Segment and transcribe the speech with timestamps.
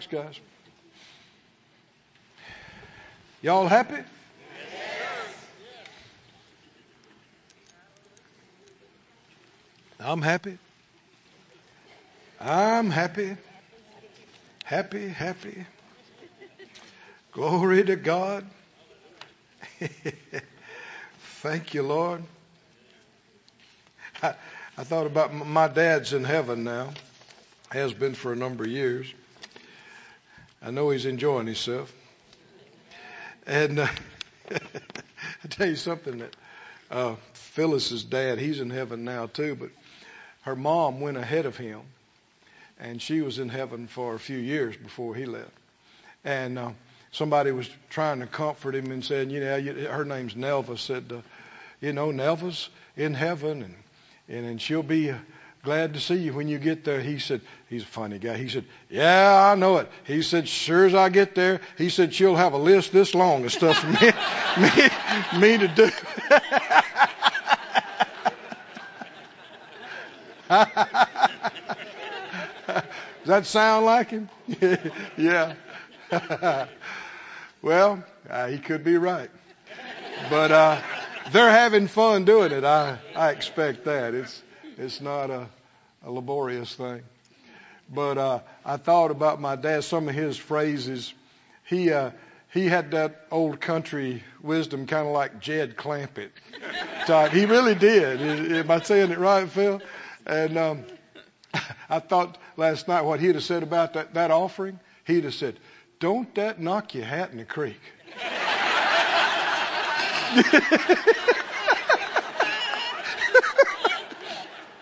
[0.00, 0.40] Thanks, guys.
[3.42, 4.02] Y'all happy?
[9.98, 10.56] I'm happy.
[12.40, 13.36] I'm happy.
[14.64, 15.66] Happy, happy.
[17.32, 18.46] Glory to God.
[21.42, 22.22] Thank you, Lord.
[24.22, 24.32] I,
[24.78, 26.88] I thought about my dad's in heaven now,
[27.70, 29.12] has been for a number of years.
[30.62, 31.92] I know he's enjoying himself.
[33.46, 33.88] And uh,
[34.50, 36.36] I tell you something that
[36.90, 39.70] uh, Phyllis's dad, he's in heaven now too, but
[40.42, 41.80] her mom went ahead of him,
[42.78, 45.50] and she was in heaven for a few years before he left.
[46.24, 46.70] And uh,
[47.12, 51.20] somebody was trying to comfort him and said, you know, her name's Nelva, said, uh,
[51.80, 53.74] you know, Nelva's in heaven, and
[54.30, 55.12] and, and she'll be
[55.62, 57.00] glad to see you when you get there.
[57.00, 58.36] He said, he's a funny guy.
[58.36, 59.88] He said, yeah, I know it.
[60.04, 63.44] He said, sure as I get there, he said, she'll have a list this long
[63.44, 64.12] of stuff for me,
[64.60, 64.68] me,
[65.40, 65.90] me to do.
[73.20, 74.28] Does that sound like him?
[75.16, 75.54] yeah.
[77.62, 79.30] well, uh, he could be right.
[80.28, 80.80] But uh,
[81.32, 82.64] they're having fun doing it.
[82.64, 84.14] I, I expect that.
[84.14, 84.42] It's,
[84.80, 85.46] it's not a,
[86.04, 87.02] a laborious thing.
[87.92, 91.12] But uh, I thought about my dad, some of his phrases.
[91.64, 92.12] He, uh,
[92.52, 96.30] he had that old country wisdom, kind of like Jed Clampett
[97.06, 97.32] type.
[97.32, 98.22] He really did.
[98.52, 99.82] Am I saying it right, Phil?
[100.26, 100.84] And um,
[101.88, 104.80] I thought last night what he'd have said about that, that offering.
[105.04, 105.58] He'd have said,
[105.98, 107.80] "Don't that knock your hat in the creek."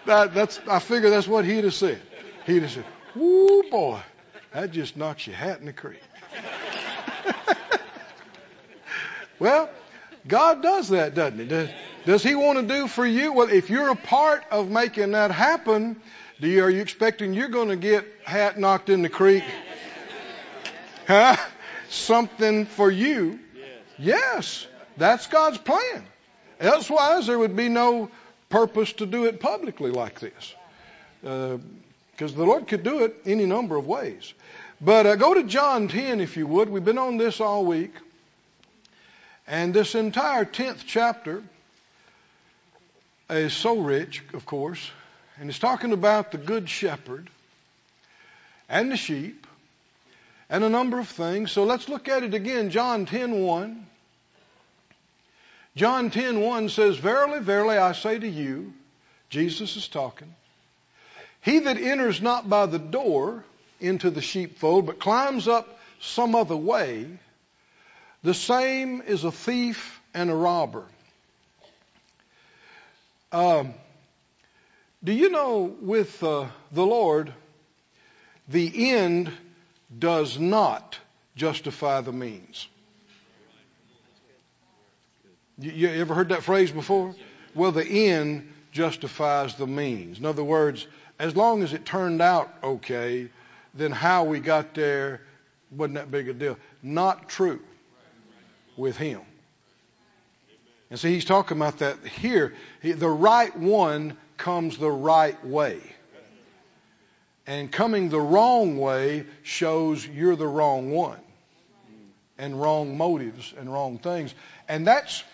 [0.09, 2.01] that, that's, I figure that's what he'd have said.
[2.47, 4.01] He'd have said, "Woo, boy,
[4.53, 6.03] that just knocks your hat in the creek."
[9.39, 9.71] well,
[10.27, 11.47] God does that, doesn't He?
[11.47, 11.69] Does,
[12.07, 13.33] does He want to do for you?
[13.33, 16.01] Well, if you're a part of making that happen,
[16.41, 19.45] do you, are you expecting you're going to get hat knocked in the creek?
[21.07, 21.39] Huh?
[21.89, 23.39] Something for you?
[23.99, 24.67] Yes.
[24.99, 26.05] That's God's plan.
[26.61, 28.11] Elsewise, there would be no
[28.49, 30.55] purpose to do it publicly like this.
[31.23, 34.33] Because uh, the Lord could do it any number of ways.
[34.81, 36.69] But uh, go to John 10, if you would.
[36.69, 37.93] We've been on this all week.
[39.47, 41.43] And this entire 10th chapter
[43.31, 44.91] is so rich, of course.
[45.41, 47.31] And it's talking about the good shepherd
[48.69, 49.47] and the sheep
[50.51, 51.53] and a number of things.
[51.53, 52.71] So let's look at it again.
[52.71, 53.85] John 10:1.
[55.77, 58.73] John 10:1 says, "Verily, verily, I say to you,
[59.31, 60.35] Jesus is talking,
[61.41, 63.45] he that enters not by the door
[63.81, 67.07] into the sheepfold, but climbs up some other way,
[68.23, 70.85] the same is a thief and a robber."
[73.31, 73.75] Um,
[75.05, 77.33] do you know with uh, the Lord,
[78.49, 79.31] the end
[79.97, 80.99] does not
[81.37, 82.67] justify the means?
[85.59, 87.15] You, you ever heard that phrase before?
[87.55, 90.19] Well, the end justifies the means.
[90.19, 90.87] In other words,
[91.19, 93.29] as long as it turned out okay,
[93.75, 95.21] then how we got there
[95.71, 96.57] wasn't that big a deal.
[96.83, 97.61] Not true
[98.77, 99.21] with him.
[100.91, 102.55] And see, he's talking about that here.
[102.83, 105.81] The right one comes the right way.
[107.47, 111.21] And coming the wrong way shows you're the wrong one.
[112.39, 114.35] And wrong motives and wrong things.
[114.69, 115.25] And that's,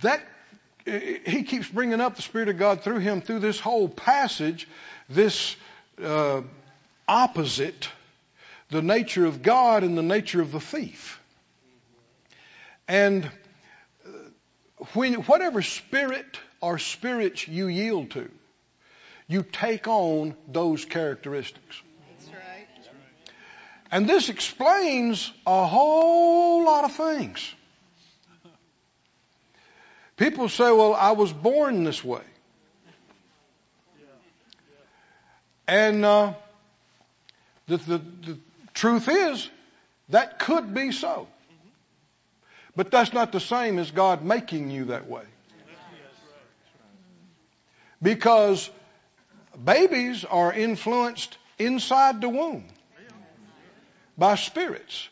[0.00, 0.22] that,
[0.84, 4.66] he keeps bringing up the Spirit of God through him through this whole passage,
[5.08, 5.56] this
[6.02, 6.42] uh,
[7.06, 7.88] opposite,
[8.70, 11.20] the nature of God and the nature of the thief.
[12.86, 13.30] And
[14.94, 18.30] when, whatever spirit or spirits you yield to,
[19.26, 21.82] you take on those characteristics.
[22.18, 22.66] That's right.
[23.90, 27.54] And this explains a whole lot of things.
[30.18, 32.22] People say, well, I was born this way.
[35.68, 36.32] And uh,
[37.68, 38.38] the, the, the
[38.74, 39.48] truth is,
[40.08, 41.28] that could be so.
[42.74, 45.24] But that's not the same as God making you that way.
[48.02, 48.70] Because
[49.64, 52.64] babies are influenced inside the womb
[54.16, 55.08] by spirits.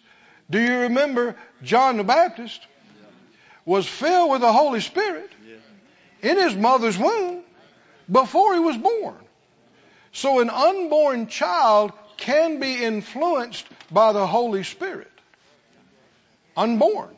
[0.48, 2.60] Do you remember John the Baptist
[3.66, 5.30] was filled with the Holy Spirit
[6.22, 7.42] in his mother's womb
[8.10, 9.16] before he was born?
[10.12, 15.10] So an unborn child can be influenced by the Holy Spirit.
[16.56, 17.14] Unborn.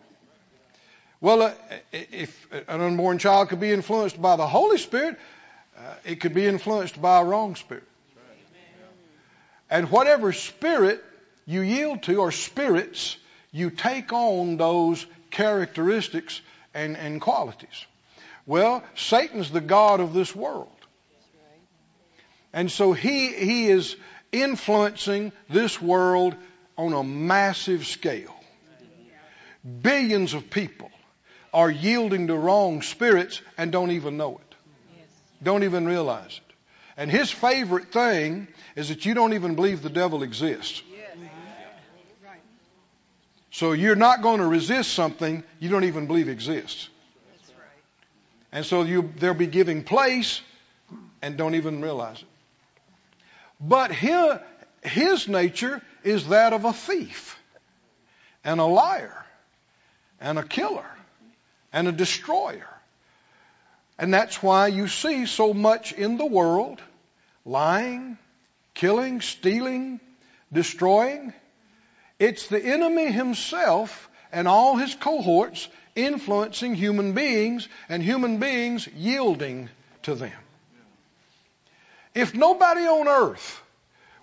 [1.21, 1.53] Well, uh,
[1.93, 5.19] if an unborn child could be influenced by the Holy Spirit,
[5.77, 7.85] uh, it could be influenced by a wrong spirit.
[9.71, 11.05] And whatever spirit
[11.47, 13.17] you yield to, or spirits,
[13.53, 16.41] you take on those characteristics
[16.75, 17.87] and, and qualities.
[18.47, 20.69] Well, Satan's the God of this world.
[22.53, 23.95] And so he, he is
[24.33, 26.35] influencing this world
[26.77, 28.35] on a massive scale.
[29.83, 30.91] Billions of people
[31.53, 34.55] are yielding to wrong spirits and don't even know it.
[35.43, 36.55] Don't even realize it.
[36.97, 40.83] And his favorite thing is that you don't even believe the devil exists.
[43.59, 46.89] So you're not going to resist something you don't even believe exists.
[48.53, 50.41] And so you, they'll be giving place
[51.23, 52.29] and don't even realize it.
[53.61, 54.39] But his,
[54.85, 57.37] his nature is that of a thief
[58.45, 59.27] and a liar
[60.21, 60.87] and a killer
[61.73, 62.73] and a destroyer.
[63.99, 66.81] And that's why you see so much in the world
[67.45, 68.19] lying,
[68.75, 69.99] killing, stealing,
[70.53, 71.35] destroying.
[72.19, 79.69] It's the enemy himself and all his cohorts influencing human beings and human beings yielding
[80.03, 80.33] to them.
[82.15, 83.63] If nobody on earth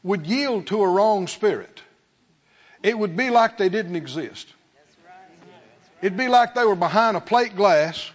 [0.03, 1.81] would yield to a wrong spirit,
[2.83, 4.47] it would be like they didn't exist.
[6.01, 8.11] It'd be like they were behind a plate glass,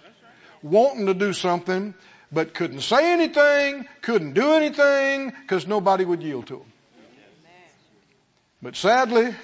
[0.62, 1.94] wanting to do something,
[2.30, 6.72] but couldn't say anything, couldn't do anything, because nobody would yield to them.
[8.62, 9.34] But sadly,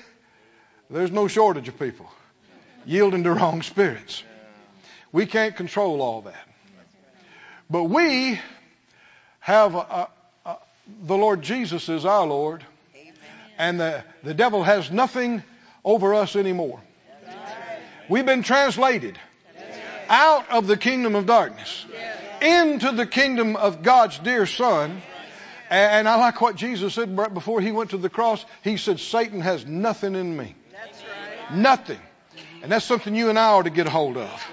[0.90, 2.10] there's no shortage of people
[2.84, 4.22] yielding to wrong spirits.
[5.12, 6.48] We can't control all that.
[7.68, 8.40] But we
[9.40, 10.08] have a, a,
[10.44, 10.56] a,
[11.02, 12.64] the Lord Jesus is our Lord,
[13.58, 15.42] and the, the devil has nothing
[15.84, 16.80] over us anymore.
[18.08, 19.18] We've been translated
[20.08, 21.84] out of the kingdom of darkness
[22.40, 25.02] into the kingdom of God's dear Son.
[25.68, 28.44] And I like what Jesus said before he went to the cross.
[28.62, 30.54] He said, Satan has nothing in me.
[31.52, 32.00] Nothing.
[32.62, 34.46] And that's something you and I are to get a hold of.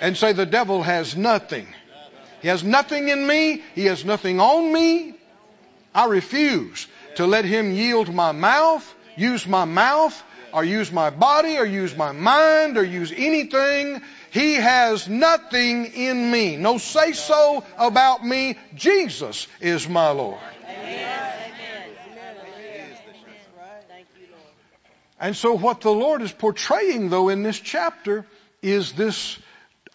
[0.00, 1.66] And say, the devil has nothing.
[2.42, 3.62] He has nothing in me.
[3.74, 5.14] He has nothing on me.
[5.94, 6.86] I refuse
[7.16, 11.96] to let him yield my mouth, use my mouth, or use my body, or use
[11.96, 14.02] my mind, or use anything.
[14.30, 16.56] He has nothing in me.
[16.56, 18.58] No say so about me.
[18.74, 20.40] Jesus is my Lord.
[25.24, 28.26] And so what the Lord is portraying though in this chapter
[28.60, 29.38] is this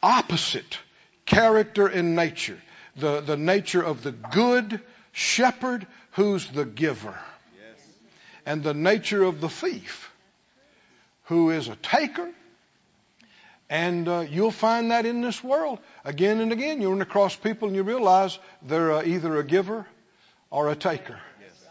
[0.02, 0.80] opposite
[1.28, 2.58] character and nature.
[2.96, 4.82] The, the nature of the good
[5.12, 7.16] shepherd who's the giver.
[7.56, 7.86] Yes.
[8.44, 10.12] And the nature of the thief
[11.26, 12.28] who is a taker.
[13.70, 16.82] And uh, you'll find that in this world again and again.
[16.82, 19.86] You run across people and you realize they're uh, either a giver
[20.50, 21.68] or a taker, yes.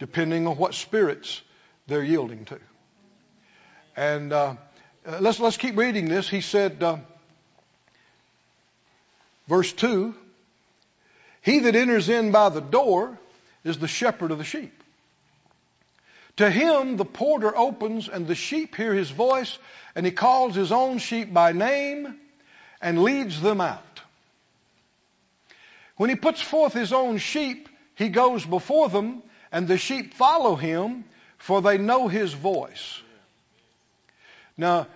[0.00, 1.40] depending on what spirits
[1.86, 2.58] they're yielding to.
[4.00, 4.54] And uh,
[5.06, 6.26] uh, let's let's keep reading this.
[6.26, 6.96] He said, uh,
[9.46, 10.14] verse two:
[11.42, 13.18] He that enters in by the door
[13.62, 14.72] is the shepherd of the sheep.
[16.38, 19.58] To him the porter opens, and the sheep hear his voice,
[19.94, 22.18] and he calls his own sheep by name
[22.80, 24.00] and leads them out.
[25.98, 30.56] When he puts forth his own sheep, he goes before them, and the sheep follow
[30.56, 31.04] him,
[31.36, 33.02] for they know his voice.
[34.60, 34.88] Now,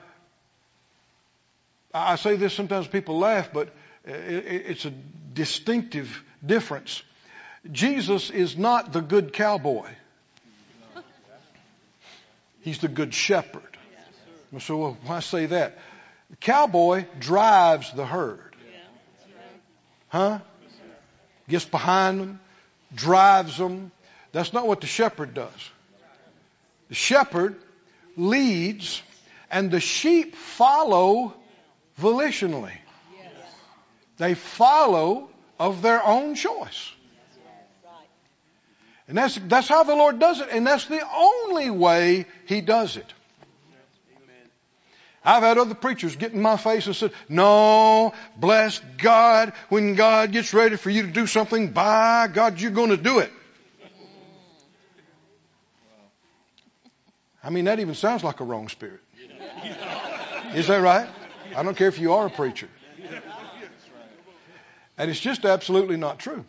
[1.95, 3.71] I say this sometimes people laugh, but
[4.05, 4.91] it's a
[5.33, 7.03] distinctive difference.
[7.73, 9.89] Jesus is not the good cowboy.
[12.61, 13.63] He's the good shepherd.
[14.61, 15.79] So why say that?
[16.29, 18.55] The cowboy drives the herd.
[20.09, 20.41] Huh?
[21.49, 22.41] Gets behind them,
[22.95, 23.93] drives them.
[24.33, 25.71] That's not what the shepherd does.
[26.91, 27.57] The shepherd
[28.19, 29.03] leads
[29.55, 31.33] and the sheep follow
[32.01, 32.77] volitionally.
[34.17, 35.31] They follow
[35.61, 36.93] of their own choice.
[39.07, 42.97] And that's, that's how the Lord does it, and that's the only way He does
[42.97, 43.07] it.
[45.25, 50.33] I've had other preachers get in my face and said, no, bless God, when God
[50.33, 53.31] gets ready for you to do something, by God, you're going to do it.
[57.43, 59.04] I mean, that even sounds like a wrong spirit.
[60.55, 61.09] Is that right?
[61.57, 62.69] I don't care if you are a preacher.
[64.97, 66.45] And it's just absolutely not true.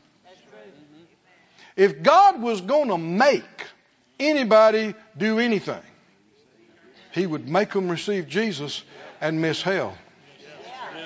[1.75, 3.43] If God was going to make
[4.19, 5.81] anybody do anything.
[7.11, 8.83] He would make them receive Jesus
[9.21, 9.97] and miss hell.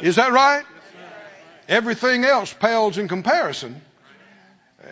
[0.01, 0.65] Is that right?
[1.67, 3.81] Everything else pales in comparison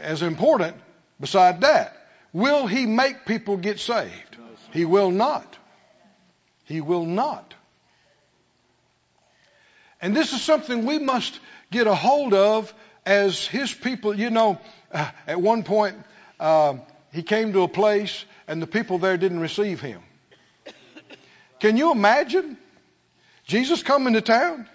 [0.01, 0.77] as important
[1.19, 1.95] beside that.
[2.33, 4.37] Will he make people get saved?
[4.71, 5.57] He will not.
[6.67, 7.53] He will not.
[10.01, 11.39] And this is something we must
[11.71, 12.73] get a hold of
[13.05, 14.13] as his people.
[14.13, 14.59] You know,
[14.91, 15.97] uh, at one point,
[16.39, 16.75] uh,
[17.11, 20.01] he came to a place and the people there didn't receive him.
[21.59, 22.57] Can you imagine
[23.45, 24.67] Jesus coming to town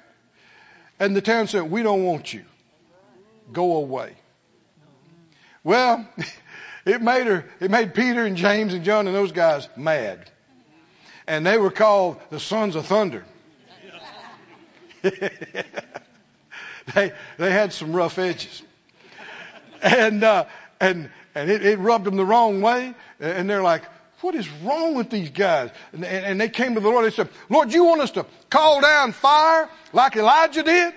[0.98, 2.44] and the town said, We don't want you.
[3.52, 4.14] Go away.
[5.62, 6.08] Well,
[6.86, 10.31] it made her, it made Peter and James and John and those guys mad.
[11.26, 13.24] And they were called the sons of thunder.
[15.02, 18.62] they, they had some rough edges.
[19.82, 20.44] And, uh,
[20.80, 22.94] and, and it, it rubbed them the wrong way.
[23.20, 23.84] And they're like,
[24.20, 25.70] what is wrong with these guys?
[25.92, 27.04] And, and, and they came to the Lord.
[27.04, 30.94] They said, Lord, do you want us to call down fire like Elijah did?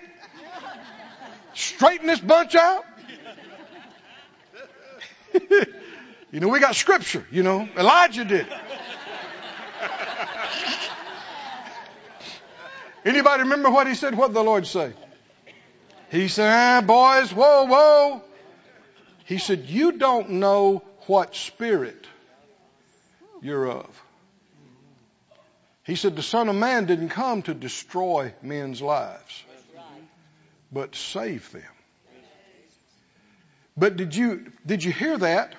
[1.53, 2.83] Straighten this bunch out?
[6.31, 7.67] you know, we got scripture, you know.
[7.77, 8.47] Elijah did
[13.05, 14.15] Anybody remember what he said?
[14.15, 14.91] What did the Lord say?
[16.09, 18.23] He said, ah, boys, whoa, whoa.
[19.25, 22.07] He said, you don't know what spirit
[23.41, 24.03] you're of.
[25.83, 29.43] He said, the Son of Man didn't come to destroy men's lives,
[30.71, 31.61] but save them.
[33.77, 35.53] But did you, did you hear that?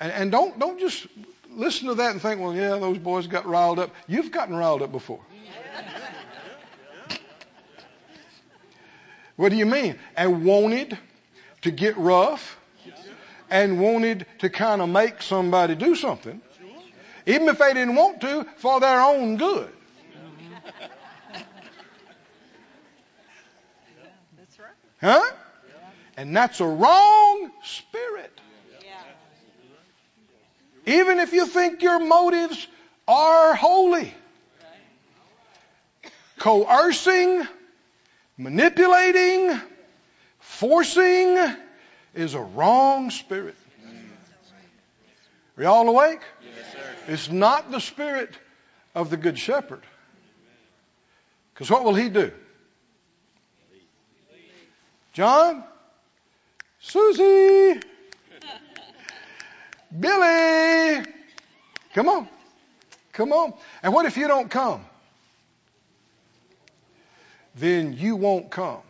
[0.00, 1.06] And, and don't, don't just
[1.50, 3.94] listen to that and think, well, yeah, those boys got riled up.
[4.06, 5.20] You've gotten riled up before.
[9.38, 9.96] What do you mean?
[10.16, 10.98] And wanted
[11.62, 12.58] to get rough
[13.48, 16.42] and wanted to kind of make somebody do something,
[17.24, 19.70] even if they didn't want to, for their own good.
[25.00, 25.30] Huh?
[26.16, 28.40] And that's a wrong spirit.
[30.84, 32.66] Even if you think your motives
[33.06, 34.12] are holy.
[36.38, 37.46] Coercing
[38.38, 39.60] manipulating,
[40.38, 41.36] forcing
[42.14, 43.56] is a wrong spirit.
[45.56, 46.20] Are y'all awake?
[46.40, 46.76] Yes,
[47.08, 48.32] it's not the spirit
[48.94, 49.82] of the good shepherd.
[51.52, 52.30] Because what will he do?
[55.12, 55.64] John?
[56.78, 57.80] Susie?
[59.98, 61.04] Billy?
[61.92, 62.28] Come on.
[63.12, 63.54] Come on.
[63.82, 64.84] And what if you don't come?
[67.54, 68.80] Then you won't come.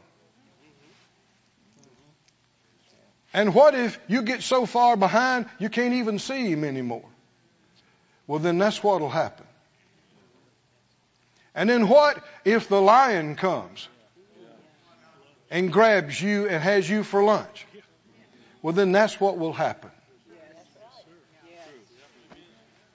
[3.33, 7.05] And what if you get so far behind you can't even see him anymore?
[8.27, 9.47] Well, then that's what will happen.
[11.55, 13.89] And then what if the lion comes
[15.51, 17.67] and grabs you and has you for lunch?
[18.63, 19.91] Well, then that's what will happen.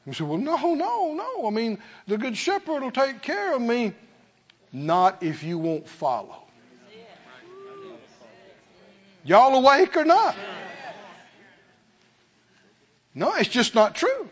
[0.05, 1.47] You say, well, no, no, no.
[1.47, 3.93] I mean, the good shepherd will take care of me
[4.73, 6.43] not if you won't follow.
[9.23, 10.35] Y'all awake or not?
[13.15, 14.29] No, it's just not true.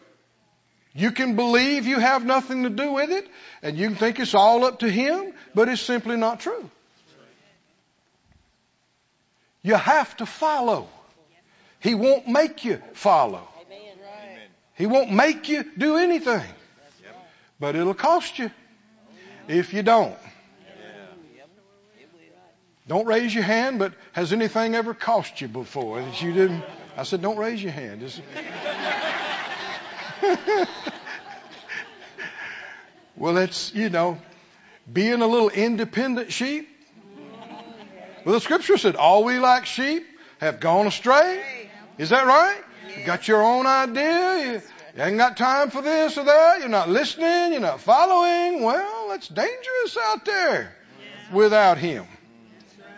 [0.94, 3.28] You can believe you have nothing to do with it,
[3.62, 6.70] and you can think it's all up to Him, but it's simply not true.
[9.62, 10.90] You have to follow.
[11.80, 13.48] He won't make you follow.
[14.76, 16.44] He won't make you do anything.
[17.60, 18.52] But it'll cost you
[19.48, 20.18] if you don't.
[22.92, 26.62] Don't raise your hand, but has anything ever cost you before that you didn't?
[26.98, 28.02] I said, don't raise your hand.
[33.16, 34.20] well, it's, you know,
[34.92, 36.68] being a little independent sheep.
[38.26, 40.06] Well, the scripture said, all we like sheep
[40.42, 41.70] have gone astray.
[41.98, 42.62] Is that right?
[43.00, 44.52] You got your own idea.
[44.52, 44.62] You,
[44.98, 46.60] you ain't got time for this or that.
[46.60, 47.54] You're not listening.
[47.54, 48.62] You're not following.
[48.62, 50.76] Well, it's dangerous out there
[51.32, 52.06] without Him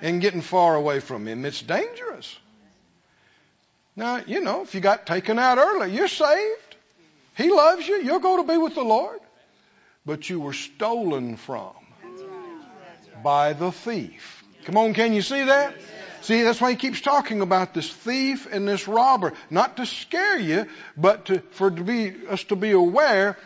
[0.04, 1.46] and getting far away from Him.
[1.46, 2.38] It's dangerous.
[3.96, 6.76] Now, you know, if you got taken out early, you're saved.
[7.36, 7.96] He loves you.
[7.96, 9.20] You'll go to be with the Lord.
[10.06, 11.72] But you were stolen from
[13.24, 14.44] by the thief.
[14.66, 15.76] Come on, can you see that?
[16.22, 19.34] See, that's why he keeps talking about this thief and this robber.
[19.50, 20.68] Not to scare you,
[20.98, 23.38] but to, for to be, us to be aware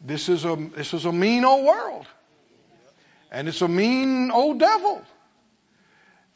[0.00, 2.06] this is a, this is a mean old world.
[3.30, 5.02] And it's a mean old devil.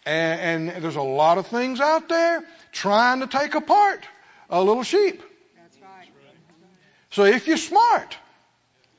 [0.06, 4.04] And, and there's a lot of things out there trying to take apart
[4.50, 5.22] a little sheep.
[5.56, 6.08] That's right.
[7.10, 8.18] So if you're smart,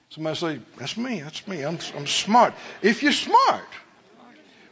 [0.09, 2.53] somebody say, that's me, that's me, I'm, I'm smart.
[2.81, 3.67] If you're smart,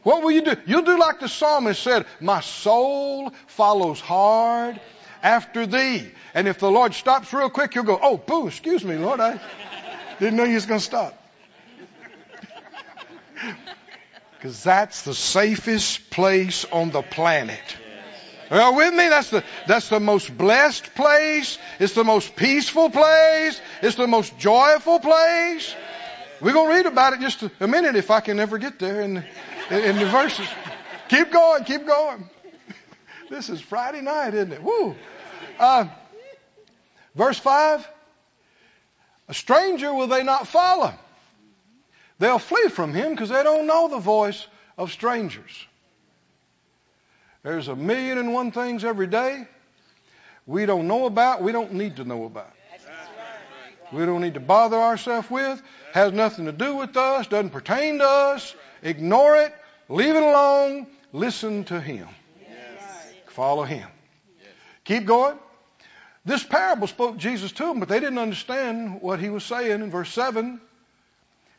[0.04, 0.56] what will you do?
[0.66, 4.80] You'll do like the psalmist said, my soul follows hard
[5.22, 6.10] after thee.
[6.34, 9.40] And if the Lord stops real quick, you'll go, oh, boo, excuse me, Lord, I
[10.20, 11.18] didn't know you was going to stop.
[14.44, 17.78] Because that's the safest place on the planet.
[18.52, 19.08] Are y'all with me?
[19.08, 21.58] That's the, that's the most blessed place.
[21.80, 23.62] It's the most peaceful place.
[23.82, 25.74] It's the most joyful place.
[26.42, 29.00] We're going to read about it just a minute if I can ever get there
[29.00, 29.24] in,
[29.70, 30.48] in, in the verses.
[31.08, 32.30] Keep going, keep going.
[33.30, 34.62] This is Friday night, isn't it?
[34.62, 34.94] Woo.
[35.58, 35.86] Uh,
[37.16, 37.88] verse 5
[39.30, 40.94] A stranger will they not follow.
[42.20, 45.68] They'll flee from him because they don't know the voice of strangers.
[47.44, 49.48] There's a million and one things every day
[50.46, 52.52] we don't know about, we don't need to know about.
[53.92, 55.62] We don't need to bother ourselves with,
[55.94, 58.56] has nothing to do with us, doesn't pertain to us.
[58.82, 59.54] Ignore it,
[59.88, 62.08] leave it alone, listen to him.
[63.28, 63.88] Follow him.
[64.84, 65.38] Keep going.
[66.26, 69.92] This parable spoke Jesus to them, but they didn't understand what he was saying in
[69.92, 70.60] verse 7.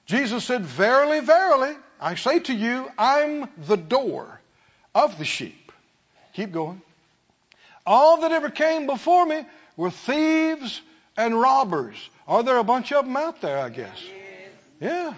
[0.06, 4.40] Jesus said, Verily, verily, I say to you, I'm the door
[4.94, 5.73] of the sheep.
[6.34, 6.82] Keep going.
[7.87, 9.44] All that ever came before me
[9.76, 10.80] were thieves
[11.16, 11.96] and robbers.
[12.26, 14.02] Are there a bunch of them out there, I guess?
[14.80, 15.14] Yeah.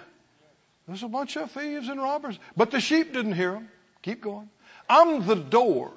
[0.86, 2.38] There's a bunch of thieves and robbers.
[2.56, 3.68] But the sheep didn't hear them.
[4.02, 4.48] Keep going.
[4.88, 5.92] I'm the door.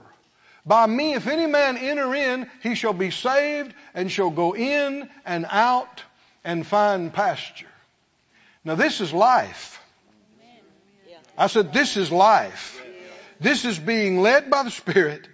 [0.66, 5.10] By me, if any man enter in, he shall be saved and shall go in
[5.26, 6.04] and out
[6.44, 7.69] and find pasture.
[8.64, 9.82] Now, this is life.
[11.38, 12.82] I said, This is life.
[13.40, 15.28] This is being led by the Spirit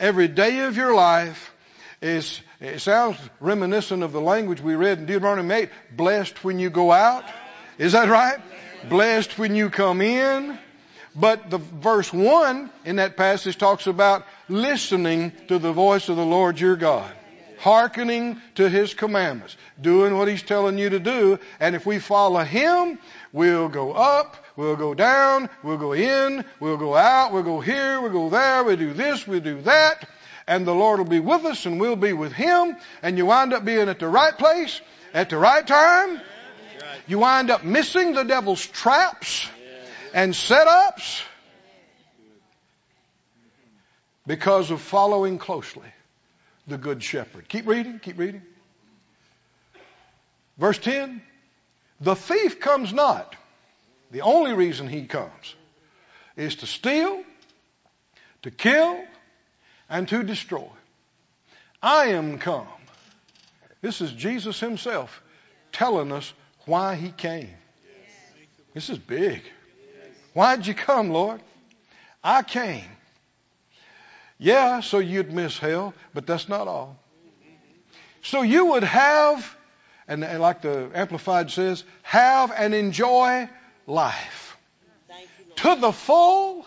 [0.00, 1.54] every day of your life.
[2.00, 5.70] Is, it sounds reminiscent of the language we read in Deuteronomy 8.
[5.96, 7.24] Blessed when you go out.
[7.78, 8.40] Is that right?
[8.88, 10.58] Blessed when you come in.
[11.14, 16.24] But the verse 1 in that passage talks about listening to the voice of the
[16.24, 17.12] Lord your God.
[17.62, 19.56] Hearkening to His commandments.
[19.80, 21.38] Doing what He's telling you to do.
[21.60, 22.98] And if we follow Him,
[23.32, 28.00] we'll go up, we'll go down, we'll go in, we'll go out, we'll go here,
[28.00, 30.08] we'll go there, we'll do this, we'll do that.
[30.48, 32.76] And the Lord will be with us and we'll be with Him.
[33.00, 34.80] And you wind up being at the right place,
[35.14, 36.20] at the right time.
[37.06, 39.48] You wind up missing the devil's traps
[40.12, 41.22] and setups
[44.26, 45.86] because of following closely
[46.66, 47.48] the good shepherd.
[47.48, 48.42] Keep reading, keep reading.
[50.58, 51.22] Verse 10
[52.00, 53.36] The thief comes not.
[54.10, 55.54] The only reason he comes
[56.36, 57.22] is to steal,
[58.42, 59.02] to kill,
[59.88, 60.68] and to destroy.
[61.82, 62.66] I am come.
[63.80, 65.22] This is Jesus himself
[65.72, 66.32] telling us
[66.66, 67.50] why he came.
[68.74, 69.42] This is big.
[70.32, 71.40] Why'd you come, Lord?
[72.22, 72.84] I came.
[74.42, 76.98] Yeah, so you'd miss hell, but that's not all.
[78.22, 79.56] So you would have,
[80.08, 83.48] and, and like the Amplified says, have and enjoy
[83.86, 84.56] life
[85.56, 86.66] to the full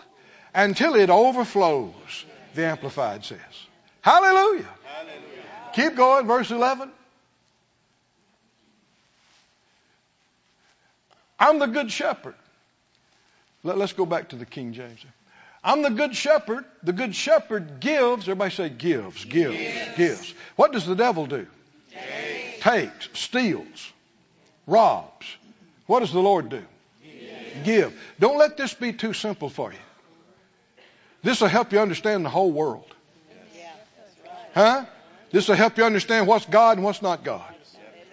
[0.54, 3.40] until it overflows, the Amplified says.
[4.00, 4.66] Hallelujah.
[4.84, 5.22] Hallelujah.
[5.74, 6.90] Keep going, verse 11.
[11.38, 12.36] I'm the good shepherd.
[13.62, 15.04] Let, us go back to the King James.
[15.66, 16.64] I'm the good shepherd.
[16.84, 18.22] The good shepherd gives.
[18.22, 19.96] Everybody say gives, gives, gives.
[19.96, 20.34] gives.
[20.54, 21.48] What does the devil do?
[21.90, 23.92] Takes, Takes steals,
[24.68, 25.26] robs.
[25.86, 26.62] What does the Lord do?
[27.02, 27.64] Give.
[27.64, 28.00] Give.
[28.20, 29.78] Don't let this be too simple for you.
[31.24, 32.86] This will help you understand the whole world.
[34.54, 34.84] Huh?
[35.32, 37.54] This will help you understand what's God and what's not God.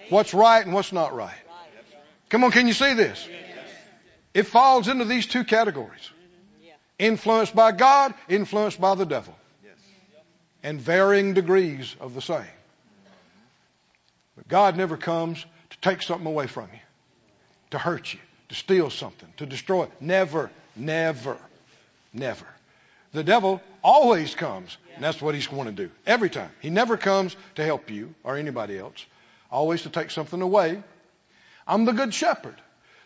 [0.09, 1.37] What's right and what's not right.
[2.29, 3.29] Come on, can you see this?
[4.33, 6.09] It falls into these two categories.
[7.03, 9.35] Influenced by God, influenced by the devil.
[10.63, 12.55] And varying degrees of the same.
[14.37, 16.79] But God never comes to take something away from you,
[17.71, 19.89] to hurt you, to steal something, to destroy.
[19.99, 21.37] Never, never,
[22.13, 22.45] never.
[23.11, 25.91] The devil always comes, and that's what he's going to do.
[26.05, 26.51] Every time.
[26.61, 29.05] He never comes to help you or anybody else,
[29.51, 30.81] always to take something away.
[31.67, 32.55] I'm the good shepherd.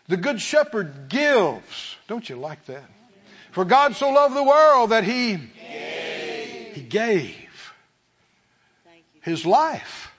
[0.06, 1.96] The good shepherd gives.
[2.06, 2.84] Don't you like that?
[3.58, 6.74] For God so loved the world that he gave.
[6.76, 7.74] He gave
[9.20, 10.12] his life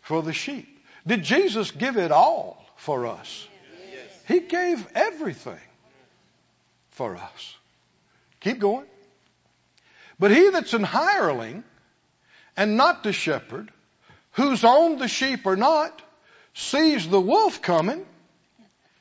[0.00, 0.66] for the sheep.
[1.06, 3.46] Did Jesus give it all for us?
[4.26, 5.60] He gave everything
[6.90, 7.56] for us.
[8.40, 8.86] Keep going.
[10.18, 11.62] But he that's an hireling
[12.56, 13.70] and not the shepherd
[14.32, 16.02] who's owned the sheep or not,
[16.54, 18.04] sees the wolf coming,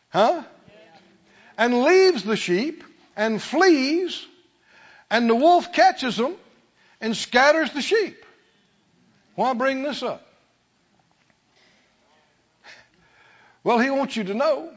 [0.10, 0.44] huh?
[1.58, 2.84] And leaves the sheep
[3.16, 4.26] and flees,
[5.10, 6.36] and the wolf catches them
[7.02, 8.26] and scatters the sheep.
[9.36, 10.26] Why bring this up?
[13.64, 14.72] Well, he wants you to know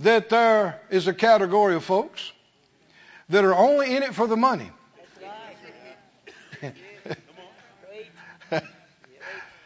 [0.00, 2.32] that there is a category of folks
[3.28, 4.70] that are only in it for the money.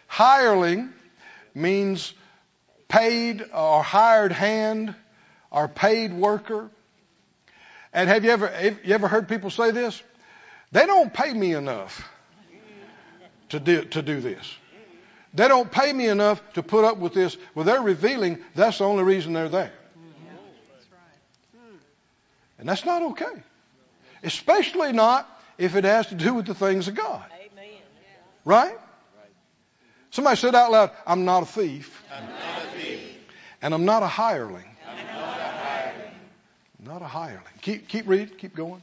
[0.06, 0.92] Hireling
[1.54, 2.12] means
[2.88, 4.94] paid or hired hand
[5.50, 6.70] or paid worker.
[7.94, 10.02] And have you ever, have you ever heard people say this?
[10.72, 12.06] They don't pay me enough
[13.50, 14.52] to do, to do this.
[15.32, 17.36] They don't pay me enough to put up with this.
[17.54, 19.72] Well, they're revealing that's the only reason they're there.
[22.58, 23.42] And that's not okay.
[24.22, 25.28] Especially not
[25.58, 27.24] if it has to do with the things of God.
[28.44, 28.76] Right?
[30.10, 32.02] Somebody said out loud, I'm not a thief.
[32.12, 33.00] I'm not a thief.
[33.62, 34.64] And I'm not a hireling.
[34.88, 35.43] I'm not a hireling.
[36.84, 37.42] Not a hireling.
[37.62, 38.82] Keep, keep reading, keep going.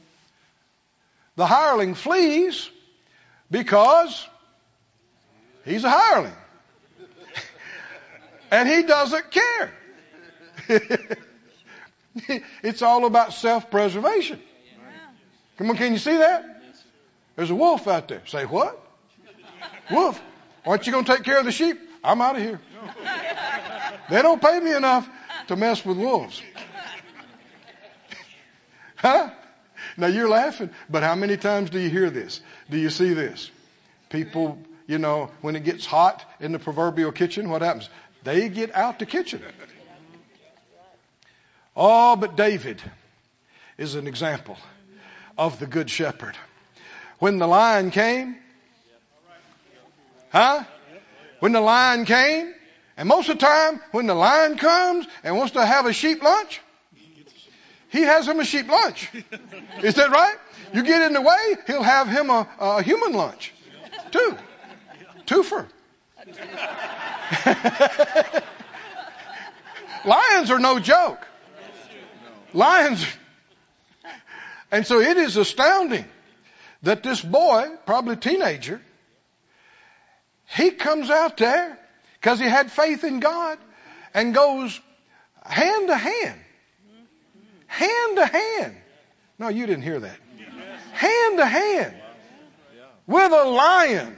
[1.36, 2.68] The hireling flees
[3.50, 4.26] because
[5.64, 6.34] he's a hireling.
[8.50, 9.72] and he doesn't care.
[12.62, 14.40] it's all about self-preservation.
[15.58, 16.62] Come on, can you see that?
[17.36, 18.22] There's a wolf out there.
[18.26, 18.78] Say what?
[19.90, 20.20] Wolf.
[20.66, 21.78] Aren't you going to take care of the sheep?
[22.02, 22.60] I'm out of here.
[24.10, 25.08] They don't pay me enough
[25.48, 26.42] to mess with wolves.
[29.02, 29.30] Huh?
[29.96, 32.40] Now you're laughing, but how many times do you hear this?
[32.70, 33.50] Do you see this?
[34.08, 37.90] People, you know, when it gets hot in the proverbial kitchen, what happens?
[38.22, 39.42] They get out the kitchen.
[41.76, 42.80] Oh, but David
[43.76, 44.56] is an example
[45.36, 46.36] of the good shepherd.
[47.18, 48.36] When the lion came,
[50.30, 50.64] huh?
[51.40, 52.54] When the lion came,
[52.96, 56.22] and most of the time, when the lion comes and wants to have a sheep
[56.22, 56.60] lunch,
[57.92, 59.10] he has him a sheep lunch.
[59.82, 60.36] Is that right?
[60.72, 63.52] You get in the way, he'll have him a, a human lunch.
[64.10, 64.36] Two.
[65.26, 65.68] Twofer.
[70.06, 71.26] Lions are no joke.
[72.54, 73.06] Lions.
[74.70, 76.06] And so it is astounding
[76.82, 78.80] that this boy, probably teenager,
[80.46, 81.78] he comes out there
[82.14, 83.58] because he had faith in God
[84.14, 84.80] and goes
[85.44, 86.40] hand to hand.
[87.72, 88.76] Hand to hand.
[89.38, 90.18] No, you didn't hear that.
[90.92, 91.94] Hand to hand
[93.06, 94.14] with a lion.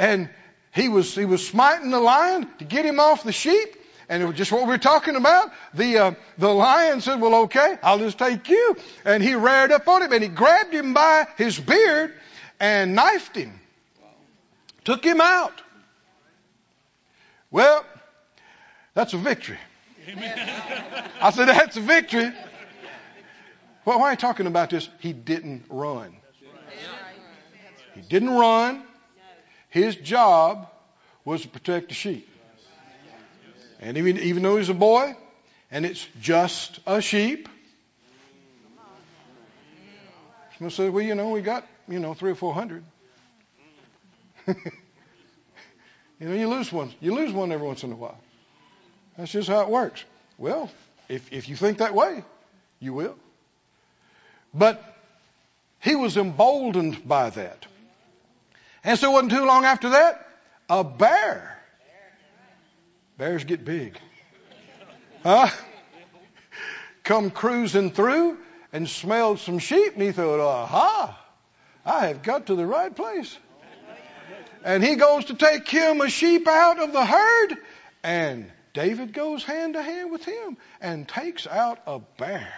[0.00, 0.28] And
[0.74, 3.76] he was, he was smiting the lion to get him off the sheep.
[4.08, 5.52] And it was just what we are talking about.
[5.74, 8.76] The, uh, the lion said, well, okay, I'll just take you.
[9.04, 12.12] And he reared up on him and he grabbed him by his beard
[12.58, 13.52] and knifed him.
[14.84, 15.62] Took him out.
[17.52, 17.84] Well,
[18.94, 19.58] that's a victory.
[21.20, 22.32] I said, that's a victory.
[23.84, 24.88] Well, why are you talking about this?
[25.00, 26.16] He didn't run.
[27.94, 28.82] He didn't run.
[29.70, 30.68] His job
[31.24, 32.28] was to protect the sheep.
[33.80, 35.16] And even, even though he's a boy
[35.70, 37.48] and it's just a sheep,
[40.56, 42.84] someone said, well, you know, we got, you know, three or four hundred.
[44.46, 44.54] you
[46.20, 46.92] know, you lose one.
[47.00, 48.18] You lose one every once in a while.
[49.18, 50.02] That's just how it works.
[50.38, 50.70] Well,
[51.08, 52.24] if, if you think that way,
[52.80, 53.16] you will.
[54.54, 54.82] But
[55.80, 57.66] he was emboldened by that.
[58.82, 60.26] And so it wasn't too long after that,
[60.70, 61.58] a bear
[63.18, 63.98] Bears get big.
[65.24, 65.48] Huh?
[67.02, 68.38] Come cruising through
[68.72, 71.20] and smelled some sheep and he thought, aha,
[71.84, 73.36] I have got to the right place.
[74.64, 77.56] And he goes to take him a sheep out of the herd
[78.04, 82.52] and David goes hand to hand with him and takes out a bear.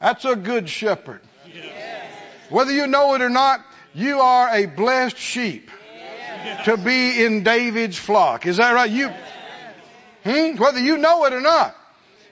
[0.00, 1.20] That's a good shepherd.
[2.50, 5.70] Whether you know it or not, you are a blessed sheep
[6.64, 8.46] to be in David's flock.
[8.46, 8.90] Is that right?
[8.90, 9.10] You,
[10.24, 10.56] hmm?
[10.56, 11.76] whether you know it or not.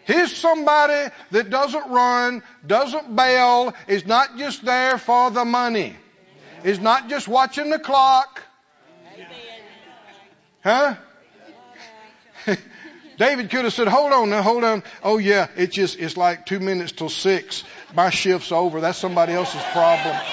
[0.06, 5.94] He's somebody that doesn't run, doesn't bail, is not just there for the money.
[6.64, 8.42] Is not just watching the clock.
[10.62, 10.96] Huh?
[13.18, 14.82] David could have said, hold on now, hold on.
[15.02, 17.64] Oh yeah, it's just, it's like two minutes till six.
[17.94, 18.80] My shift's over.
[18.80, 20.16] That's somebody else's problem.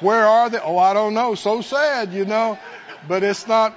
[0.00, 0.58] Where are they?
[0.58, 1.34] Oh, I don't know.
[1.34, 2.58] So sad, you know.
[3.08, 3.74] But it's not.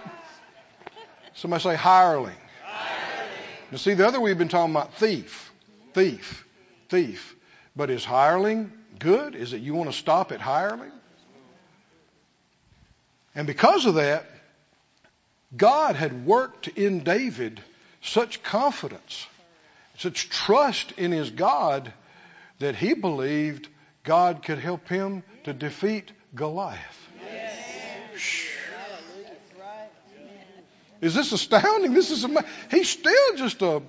[1.36, 2.36] Somebody say hireling.
[2.64, 3.34] hireling.
[3.72, 5.54] Now see, the other we've been talking about thief,
[5.94, 6.46] thief,
[6.90, 7.36] thief.
[7.76, 9.36] But is hireling good?
[9.36, 10.92] Is it you want to stop at hireling?
[13.36, 14.26] And because of that,
[15.56, 17.62] God had worked in David
[18.02, 19.28] such confidence,
[19.98, 21.92] such trust in his God
[22.60, 23.68] that he believed
[24.04, 27.08] God could help him to defeat Goliath.
[31.00, 31.94] Is this astounding?
[31.94, 33.82] This is ama- he's still just a,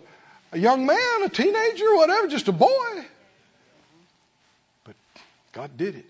[0.52, 3.04] a young man, a teenager, whatever, just a boy.
[4.84, 4.94] But
[5.52, 6.06] God did it.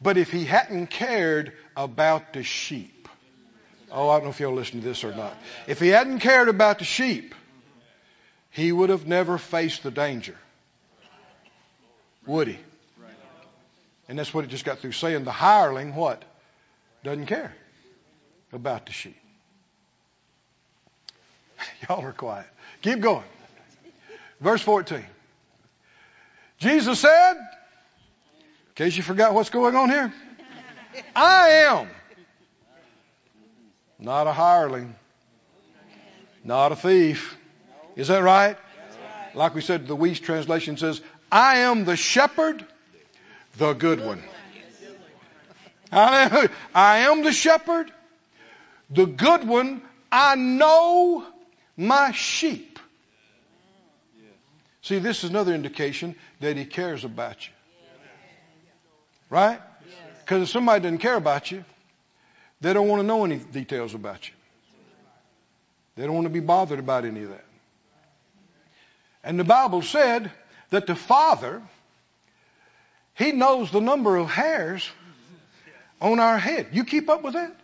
[0.00, 3.01] But if he hadn't cared about the sheep,
[3.92, 5.36] oh, I don't know if you'll listen to this or not.
[5.66, 7.34] If he hadn't cared about the sheep,
[8.50, 10.36] he would have never faced the danger.
[12.26, 12.58] Would he?
[14.08, 15.24] And that's what it just got through saying.
[15.24, 16.22] The hireling, what?
[17.04, 17.54] Doesn't care
[18.52, 19.16] about the sheep.
[21.88, 22.46] Y'all are quiet.
[22.82, 23.24] Keep going.
[24.40, 25.04] Verse 14.
[26.58, 30.12] Jesus said, in case you forgot what's going on here,
[31.16, 31.88] I am
[34.02, 34.94] not a hireling,
[36.44, 37.36] not a thief.
[37.96, 38.56] Is that right?
[39.34, 42.66] Like we said, the Weiss translation says, I am the shepherd,
[43.56, 44.22] the good one.
[45.92, 47.92] I am the shepherd,
[48.90, 49.82] the good one.
[50.10, 51.24] I know
[51.76, 52.78] my sheep.
[54.82, 57.52] See, this is another indication that he cares about you.
[59.30, 59.60] Right?
[60.20, 61.64] Because if somebody doesn't care about you,
[62.62, 64.34] they don't want to know any details about you.
[65.96, 67.44] They don't want to be bothered about any of that.
[69.24, 70.30] And the Bible said
[70.70, 71.60] that the Father,
[73.14, 74.88] He knows the number of hairs
[76.00, 76.68] on our head.
[76.72, 77.54] You keep up with that?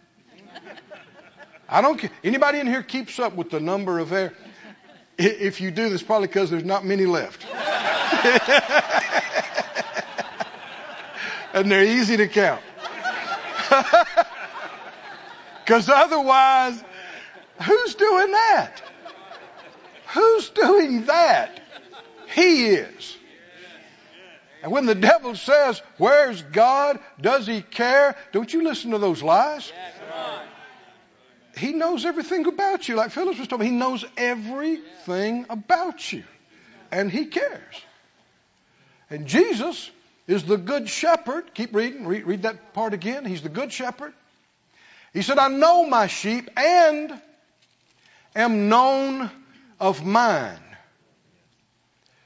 [1.69, 2.11] I don't care.
[2.25, 4.33] Anybody in here keeps up with the number of hair?
[5.17, 7.47] If you do, that's probably because there's not many left.
[11.53, 12.63] and they're easy to count.
[15.69, 16.83] Because otherwise,
[17.63, 18.83] who's doing that?
[20.15, 21.61] Who's doing that?
[22.35, 23.19] He is.
[24.63, 26.99] And when the devil says, Where's God?
[27.21, 28.17] Does he care?
[28.33, 29.71] Don't you listen to those lies.
[31.55, 32.95] He knows everything about you.
[32.95, 36.25] Like Phyllis was talking, he knows everything about you.
[36.91, 37.83] And he cares.
[39.11, 39.91] And Jesus
[40.27, 41.53] is the good shepherd.
[41.53, 42.07] Keep reading.
[42.07, 43.27] Read, read that part again.
[43.27, 44.15] He's the good shepherd.
[45.13, 47.21] He said, I know my sheep and
[48.37, 49.31] am known
[49.81, 50.59] of mine.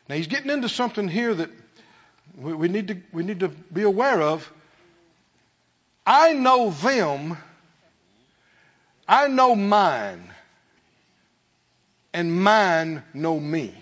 [0.08, 1.50] Now he's getting into something here that
[2.36, 4.50] we, we, need to, we need to be aware of.
[6.04, 7.38] I know them.
[9.06, 10.30] I know mine.
[12.12, 13.74] And mine know me.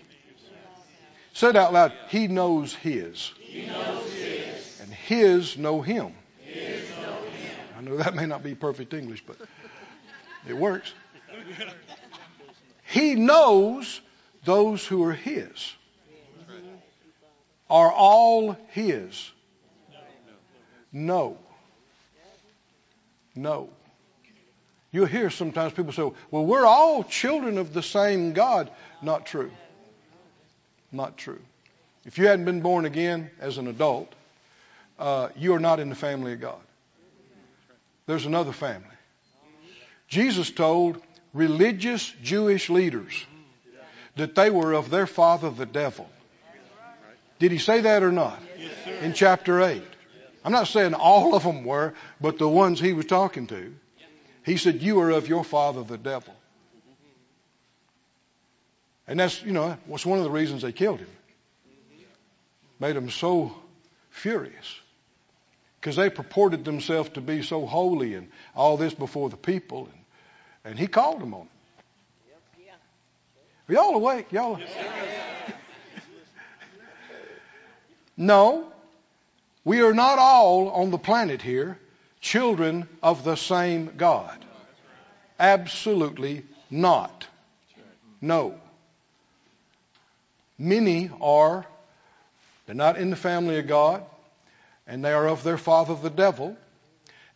[1.32, 1.92] Say it out loud.
[2.08, 3.32] He knows his.
[3.38, 4.80] He knows his.
[4.82, 6.12] And his know him.
[7.80, 9.36] I know that may not be perfect English, but
[10.46, 10.92] it works.
[12.84, 14.02] He knows
[14.44, 15.72] those who are his.
[17.70, 19.30] Are all his?
[20.92, 21.38] No.
[23.34, 23.70] No.
[24.92, 28.70] You'll hear sometimes people say, well, we're all children of the same God.
[29.00, 29.52] Not true.
[30.92, 31.40] Not true.
[32.04, 34.12] If you hadn't been born again as an adult,
[34.98, 36.60] uh, you are not in the family of God.
[38.10, 38.88] There's another family.
[40.08, 41.00] Jesus told
[41.32, 43.24] religious Jewish leaders
[44.16, 46.10] that they were of their father, the devil.
[47.38, 48.42] Did he say that or not?
[49.00, 49.84] in chapter 8.
[50.44, 53.76] I'm not saying all of them were, but the ones he was talking to.
[54.44, 56.34] He said, You are of your father, the devil.
[59.06, 61.14] And that's, you know, was one of the reasons they killed him.
[62.80, 63.54] Made him so
[64.10, 64.80] furious.
[65.80, 69.88] Because they purported themselves to be so holy and all this before the people.
[70.64, 71.46] And, and he called them on it.
[73.68, 74.32] Are y'all awake?
[74.32, 74.60] Y'all?
[78.16, 78.66] no.
[79.64, 81.78] We are not all on the planet here
[82.20, 84.44] children of the same God.
[85.38, 87.26] Absolutely not.
[88.20, 88.54] No.
[90.58, 91.64] Many are,
[92.66, 94.04] they're not in the family of God,
[94.90, 96.56] and they are of their father the devil.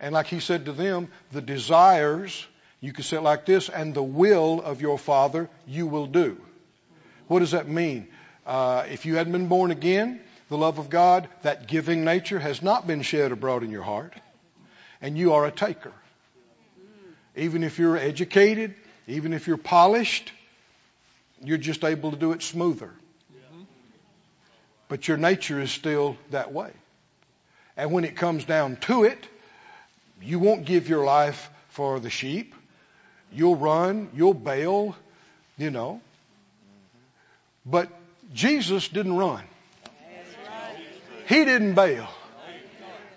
[0.00, 2.46] And like he said to them, the desires,
[2.80, 6.36] you could say it like this, and the will of your father you will do.
[7.28, 8.08] What does that mean?
[8.44, 12.60] Uh, if you hadn't been born again, the love of God, that giving nature has
[12.60, 14.12] not been shed abroad in your heart,
[15.00, 15.92] and you are a taker.
[17.36, 18.74] Even if you're educated,
[19.06, 20.32] even if you're polished,
[21.40, 22.90] you're just able to do it smoother.
[24.88, 26.72] But your nature is still that way.
[27.76, 29.26] And when it comes down to it,
[30.22, 32.54] you won't give your life for the sheep.
[33.32, 34.96] You'll run, you'll bail,
[35.58, 36.00] you know.
[37.66, 37.88] But
[38.32, 39.42] Jesus didn't run.
[41.28, 42.08] He didn't bail.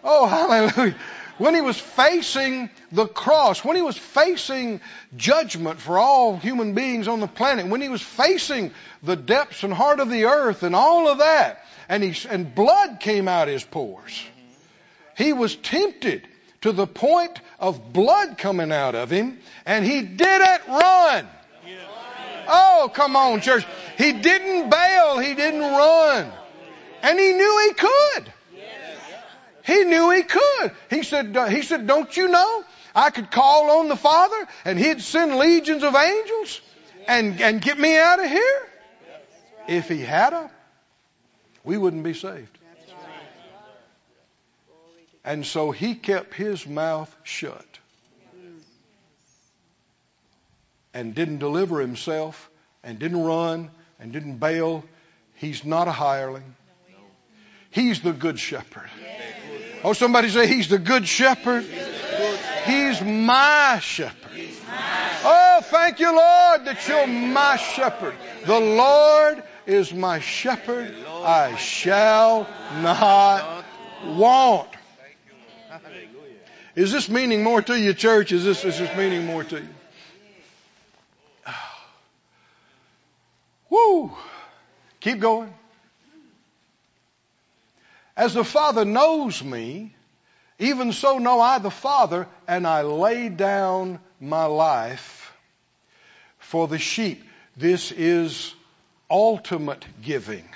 [0.04, 0.96] Oh, hallelujah.
[1.38, 4.82] When he was facing the cross, when he was facing
[5.16, 8.72] judgment for all human beings on the planet, when he was facing
[9.04, 13.00] the depths and heart of the earth and all of that, and he, and blood
[13.00, 14.26] came out his pores.
[15.18, 16.28] He was tempted
[16.62, 21.28] to the point of blood coming out of him, and he didn't run.
[22.48, 23.66] Oh, come on, church.
[23.98, 26.32] He didn't bail, he didn't run.
[27.02, 28.34] And he knew he could.
[29.66, 30.72] He knew he could.
[30.90, 32.64] He said, he said, don't you know?
[32.96, 36.62] I could call on the Father and he'd send legions of angels
[37.08, 38.68] and, and get me out of here.
[39.68, 40.50] If he had a,
[41.64, 42.58] we wouldn't be saved.
[45.28, 47.66] And so he kept his mouth shut
[50.94, 52.50] and didn't deliver himself
[52.82, 54.86] and didn't run and didn't bail.
[55.36, 56.56] He's not a hireling.
[57.72, 58.90] He's the good shepherd.
[59.84, 61.66] Oh, somebody say he's the good shepherd.
[62.64, 64.32] He's my shepherd.
[65.26, 68.16] Oh, thank you, Lord, that you're my shepherd.
[68.46, 70.96] The Lord is my shepherd.
[71.06, 72.48] I shall
[72.82, 73.66] not
[74.06, 74.70] want.
[76.78, 78.32] Is this meaning more to you, church?
[78.32, 79.68] Is this, is this meaning more to you?
[83.72, 84.12] Woo!
[85.00, 85.52] Keep going.
[88.16, 89.96] As the Father knows me,
[90.60, 95.36] even so know I the Father, and I lay down my life
[96.38, 97.24] for the sheep.
[97.56, 98.54] This is
[99.10, 100.48] ultimate giving.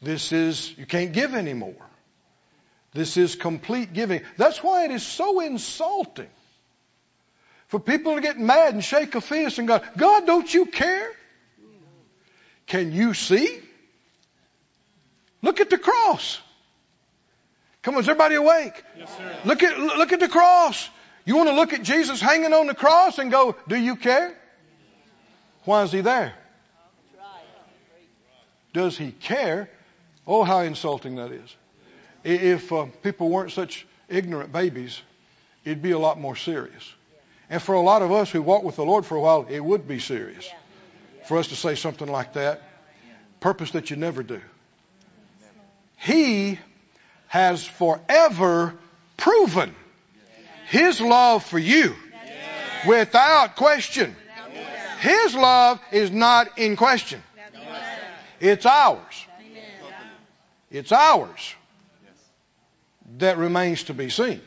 [0.00, 1.74] This is, you can't give anymore.
[2.94, 4.22] This is complete giving.
[4.36, 6.30] That's why it is so insulting
[7.66, 11.10] for people to get mad and shake a fist and go, God, don't you care?
[12.66, 13.60] Can you see?
[15.42, 16.40] Look at the cross.
[17.82, 18.82] Come on, is everybody awake?
[18.96, 19.36] Yes, sir.
[19.44, 20.88] Look at, look at the cross.
[21.26, 24.34] You want to look at Jesus hanging on the cross and go, do you care?
[25.64, 26.34] Why is he there?
[28.72, 29.68] Does he care?
[30.26, 31.56] Oh, how insulting that is.
[32.24, 35.00] If uh, people weren't such ignorant babies,
[35.64, 36.92] it'd be a lot more serious.
[37.50, 39.62] And for a lot of us who walk with the Lord for a while, it
[39.62, 40.48] would be serious
[41.26, 42.62] for us to say something like that.
[43.40, 44.40] Purpose that you never do.
[45.98, 46.58] He
[47.28, 48.74] has forever
[49.18, 49.74] proven
[50.68, 51.94] His love for you
[52.86, 54.16] without question.
[55.00, 57.22] His love is not in question.
[58.40, 59.26] It's ours.
[60.70, 61.54] It's ours
[63.18, 64.40] that remains to be seen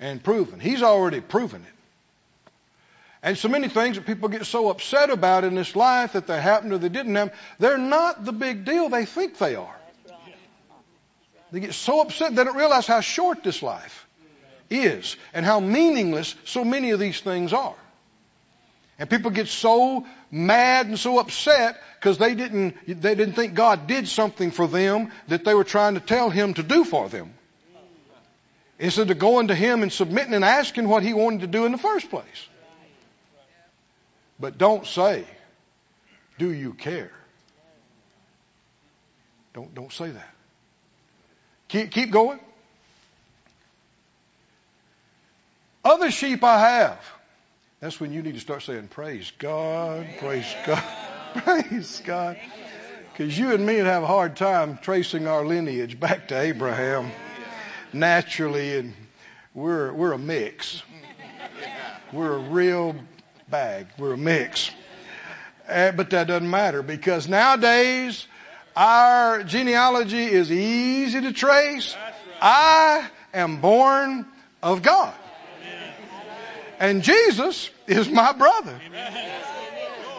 [0.00, 0.60] and proven.
[0.60, 1.74] He's already proven it.
[3.22, 6.40] And so many things that people get so upset about in this life that they
[6.40, 9.76] happened or they didn't happen, they're not the big deal they think they are.
[11.50, 14.06] They get so upset they don't realize how short this life
[14.68, 17.76] is and how meaningless so many of these things are.
[18.98, 23.86] And people get so mad and so upset because they didn't, they didn't think God
[23.86, 27.32] did something for them that they were trying to tell Him to do for them.
[28.78, 31.72] Instead of going to Him and submitting and asking what He wanted to do in
[31.72, 32.48] the first place.
[34.38, 35.24] But don't say,
[36.38, 37.12] do you care?
[39.52, 40.34] Don't, don't say that.
[41.68, 42.40] Keep, keep going.
[45.84, 46.98] Other sheep I have.
[47.80, 50.82] That's when you need to start saying, praise God, praise God,
[51.44, 52.38] praise God.
[53.12, 57.12] Because you and me would have a hard time tracing our lineage back to Abraham
[57.94, 58.94] naturally, and
[59.54, 60.82] we're, we're a mix.
[62.12, 62.96] We're a real
[63.48, 63.86] bag.
[63.98, 64.70] We're a mix.
[65.68, 68.26] Uh, but that doesn't matter because nowadays
[68.76, 71.96] our genealogy is easy to trace.
[72.40, 74.26] I am born
[74.62, 75.14] of God.
[76.80, 78.78] And Jesus is my brother.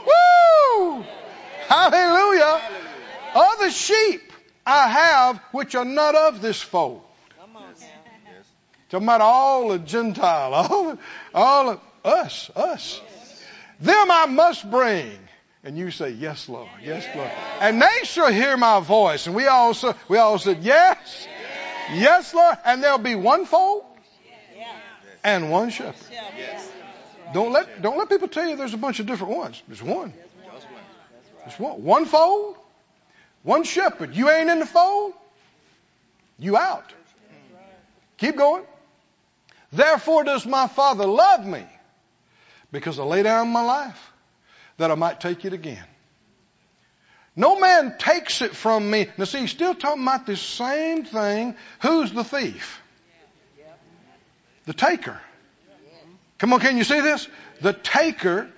[0.07, 1.05] Woo!
[1.67, 2.61] Hallelujah.
[3.36, 4.32] Other sheep
[4.65, 7.05] I have which are not of this fold.
[8.89, 10.97] Talking about all the Gentile, all,
[11.33, 13.01] all of us, us.
[13.79, 15.11] Them I must bring.
[15.63, 17.31] And you say, yes, Lord, yes, Lord.
[17.59, 19.25] And they shall hear my voice.
[19.25, 19.75] And we all,
[20.07, 21.27] we all said, yes,
[21.91, 22.57] yes, Lord.
[22.63, 23.83] And there'll be one fold
[25.23, 25.95] and one shepherd.
[27.33, 29.61] Don't let, don't let people tell you there's a bunch of different ones.
[29.67, 30.13] There's one.
[31.43, 31.83] There's one.
[31.83, 32.57] One fold,
[33.41, 34.15] one shepherd.
[34.15, 35.13] You ain't in the fold,
[36.38, 36.93] you out.
[38.17, 38.63] Keep going.
[39.72, 41.66] Therefore does my Father love me,
[42.72, 44.11] because I lay down my life
[44.78, 45.84] that I might take it again.
[47.36, 49.07] No man takes it from me.
[49.18, 51.55] Now see, he's still talking about this same thing.
[51.82, 52.82] Who's the thief?
[54.66, 55.20] The taker.
[56.38, 57.28] Come on, can you see this?
[57.61, 58.49] The taker,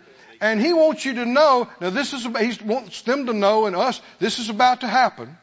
[0.41, 3.76] and he wants you to know, now this is, he wants them to know and
[3.76, 5.38] us, this is about to happen.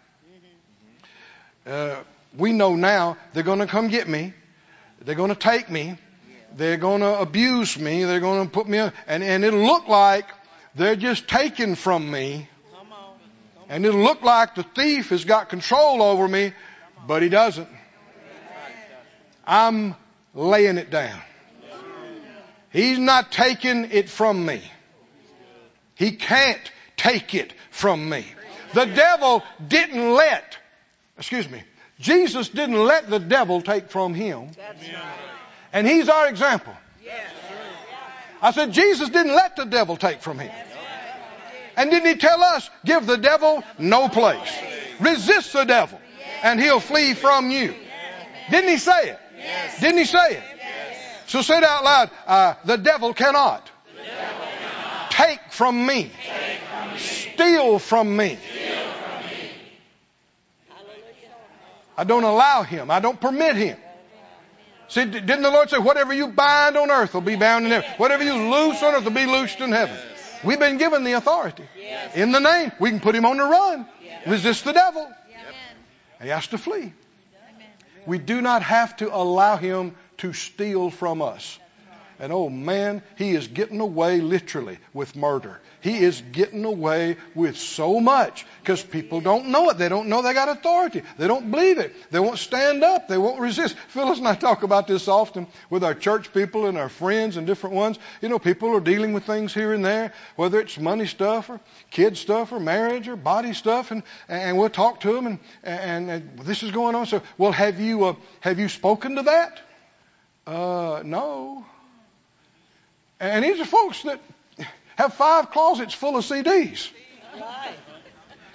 [1.66, 1.96] Uh,
[2.36, 4.32] we know now they're going to come get me.
[5.04, 5.96] They're going to take me.
[6.56, 8.04] They're going to abuse me.
[8.04, 10.26] They're going to put me, and, and it'll look like
[10.74, 12.48] they're just taking from me.
[13.68, 16.52] And it'll look like the thief has got control over me,
[17.06, 17.68] but he doesn't.
[19.46, 19.94] I'm
[20.34, 21.20] laying it down.
[22.70, 24.60] He's not taking it from me.
[25.94, 26.60] He can't
[26.96, 28.26] take it from me.
[28.74, 30.58] The devil didn't let,
[31.16, 31.62] excuse me,
[32.00, 34.50] Jesus didn't let the devil take from him.
[35.72, 36.74] And he's our example.
[38.42, 40.52] I said, Jesus didn't let the devil take from him.
[41.76, 44.52] And didn't he tell us, give the devil no place?
[45.00, 46.00] Resist the devil
[46.44, 47.74] and he'll flee from you.
[48.50, 49.18] Didn't he say it?
[49.80, 50.42] Didn't he say it?
[51.26, 52.10] So say it out loud.
[52.26, 53.68] Uh, the devil cannot
[55.10, 56.12] take from me,
[56.96, 58.38] steal from me.
[61.96, 62.90] I don't allow him.
[62.90, 63.78] I don't permit him.
[64.88, 67.90] See, didn't the Lord say, whatever you bind on earth will be bound in heaven.
[67.96, 69.96] Whatever you loose on earth will be loosed in heaven.
[70.44, 71.64] We've been given the authority.
[72.14, 73.86] In the name, we can put him on the run.
[74.26, 75.10] Resist the devil.
[76.22, 76.92] He has to flee.
[78.06, 81.58] We do not have to allow him to steal from us.
[82.20, 85.60] And oh man, he is getting away literally with murder.
[85.84, 89.76] He is getting away with so much because people don't know it.
[89.76, 91.02] They don't know they got authority.
[91.18, 91.94] They don't believe it.
[92.10, 93.06] They won't stand up.
[93.06, 93.76] They won't resist.
[93.88, 97.46] Phyllis and I talk about this often with our church people and our friends and
[97.46, 97.98] different ones.
[98.22, 101.60] You know, people are dealing with things here and there, whether it's money stuff or
[101.90, 106.10] kid stuff or marriage or body stuff, and and we'll talk to them and and,
[106.10, 107.04] and this is going on.
[107.04, 109.60] So, well, have you uh, have you spoken to that?
[110.46, 111.66] Uh, no.
[113.20, 114.20] And these are folks that
[114.96, 116.90] have five closets full of CDs.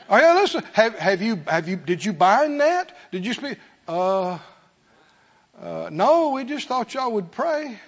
[0.10, 0.64] Oh yeah, listen.
[0.74, 2.96] Have, have you have you did you bind that?
[3.12, 3.58] Did you speak?
[3.88, 4.40] Uh,
[5.62, 7.80] uh, no, we just thought y'all would pray.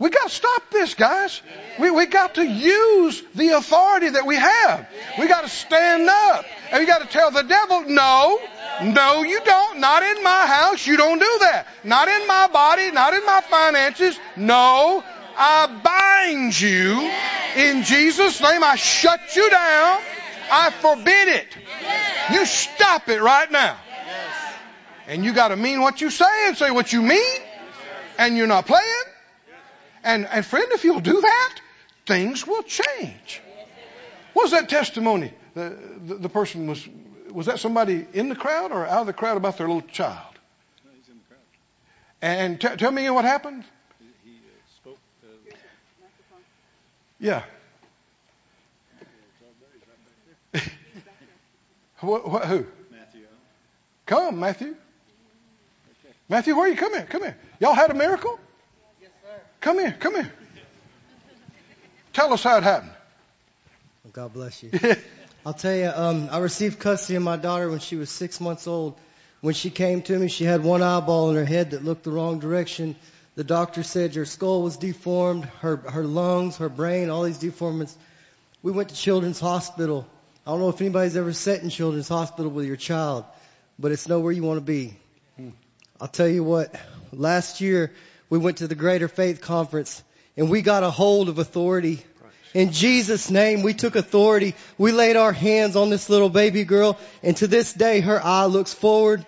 [0.00, 1.42] We got to stop this, guys.
[1.78, 4.88] We we got to use the authority that we have.
[5.18, 8.40] We got to stand up, and we got to tell the devil, no,
[8.82, 9.78] no, you don't.
[9.78, 10.86] Not in my house.
[10.86, 11.66] You don't do that.
[11.84, 12.90] Not in my body.
[12.90, 14.18] Not in my finances.
[14.36, 15.04] No,
[15.42, 17.10] I bind you
[17.56, 18.62] in Jesus' name.
[18.62, 20.00] I shut you down.
[20.52, 21.56] I forbid it.
[22.32, 23.76] You stop it right now.
[25.06, 27.40] And you got to mean what you say and say what you mean.
[28.18, 28.84] And you're not playing.
[30.04, 31.60] And, and friend, if you'll do that,
[32.06, 33.40] things will change.
[34.34, 35.32] What was that testimony?
[35.54, 35.76] The,
[36.06, 36.86] the, the person was,
[37.32, 40.34] was that somebody in the crowd or out of the crowd about their little child?
[40.84, 41.40] No, he's in the crowd.
[42.22, 43.64] And t- tell me what happened.
[43.98, 45.54] He, he uh, spoke to
[47.20, 47.42] Yeah.
[52.00, 52.66] what, what, who?
[52.90, 53.26] Matthew.
[54.06, 54.74] Come, Matthew.
[56.28, 56.76] Matthew, where are you?
[56.76, 57.06] Come here.
[57.08, 57.36] Come here.
[57.60, 58.38] Y'all had a miracle?
[59.00, 59.40] Yes, sir.
[59.60, 59.94] Come here.
[60.00, 60.32] Come here.
[62.12, 62.92] Tell us how it happened.
[64.12, 64.70] God bless you.
[65.46, 68.66] I'll tell you, um, I received custody of my daughter when she was six months
[68.66, 68.98] old.
[69.40, 72.10] When she came to me, she had one eyeball in her head that looked the
[72.10, 72.96] wrong direction.
[73.40, 77.96] The doctor said your skull was deformed, her, her lungs, her brain, all these deformits.
[78.62, 80.06] We went to Children's Hospital.
[80.46, 83.24] I don't know if anybody's ever sat in Children's Hospital with your child,
[83.78, 84.94] but it's nowhere you want to be.
[85.36, 85.48] Hmm.
[85.98, 86.78] I'll tell you what,
[87.14, 87.92] last year
[88.28, 90.04] we went to the Greater Faith Conference
[90.36, 92.04] and we got a hold of authority.
[92.52, 94.54] In Jesus' name, we took authority.
[94.76, 98.44] We laid our hands on this little baby girl and to this day her eye
[98.44, 99.24] looks forward.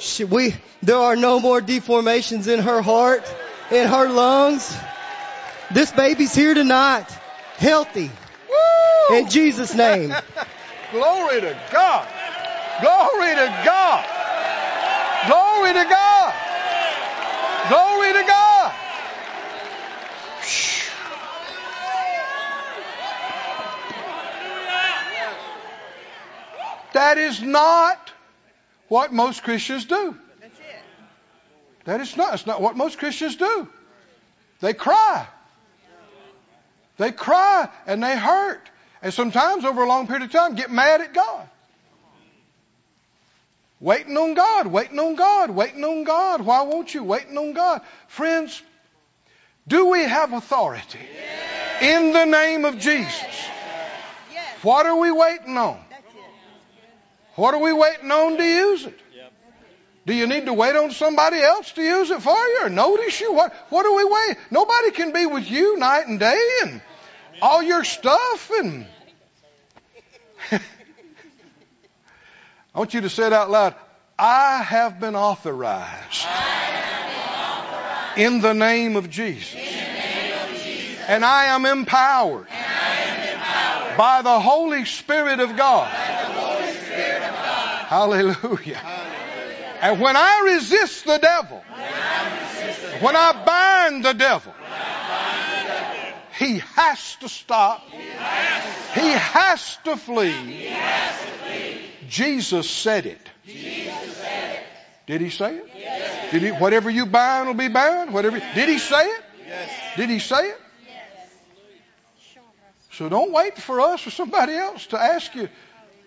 [0.00, 3.22] She, we, there are no more deformations in her heart,
[3.70, 4.74] in her lungs.
[5.70, 7.06] This baby's here tonight,
[7.58, 8.10] healthy.
[8.48, 9.16] Woo!
[9.18, 10.14] In Jesus' name.
[10.92, 12.08] Glory to God.
[12.80, 14.06] Glory to God.
[15.26, 16.34] Glory to God.
[17.68, 18.74] Glory to God.
[26.92, 28.09] That is not
[28.90, 30.16] what most Christians do.
[31.84, 32.34] That is not.
[32.34, 33.68] It's not what most Christians do.
[34.60, 35.26] They cry.
[36.98, 38.68] They cry and they hurt.
[39.00, 41.48] And sometimes over a long period of time get mad at God.
[43.78, 46.42] Waiting on God, waiting on God, waiting on God.
[46.42, 47.04] Why won't you?
[47.04, 47.80] Waiting on God.
[48.08, 48.60] Friends,
[49.68, 50.98] do we have authority?
[51.80, 53.48] In the name of Jesus.
[54.62, 55.80] What are we waiting on?
[57.40, 59.00] What are we waiting on to use it?
[60.04, 63.18] Do you need to wait on somebody else to use it for you or notice
[63.18, 63.32] you?
[63.32, 64.36] What, what are we waiting?
[64.50, 66.82] Nobody can be with you night and day and
[67.40, 68.86] all your stuff and
[70.52, 70.60] I
[72.74, 73.74] want you to say it out loud.
[74.18, 76.26] I have been authorized,
[78.18, 79.54] in the name of Jesus.
[81.08, 82.48] And I am empowered,
[83.96, 85.90] by the Holy Spirit of God.
[87.90, 88.80] Hallelujah.
[89.80, 91.60] And when I resist the devil,
[93.00, 94.54] when I bind the devil,
[96.38, 97.82] he has to stop.
[97.90, 100.72] He has to flee.
[102.08, 103.28] Jesus said it.
[103.44, 106.30] Did he say it?
[106.30, 106.50] Did he?
[106.50, 108.14] Whatever you bind will be bound.
[108.14, 108.38] Whatever.
[108.38, 109.24] Did he say it?
[109.48, 109.96] Yes.
[109.96, 110.60] Did he say it?
[112.92, 115.48] So don't wait for us or somebody else to ask you.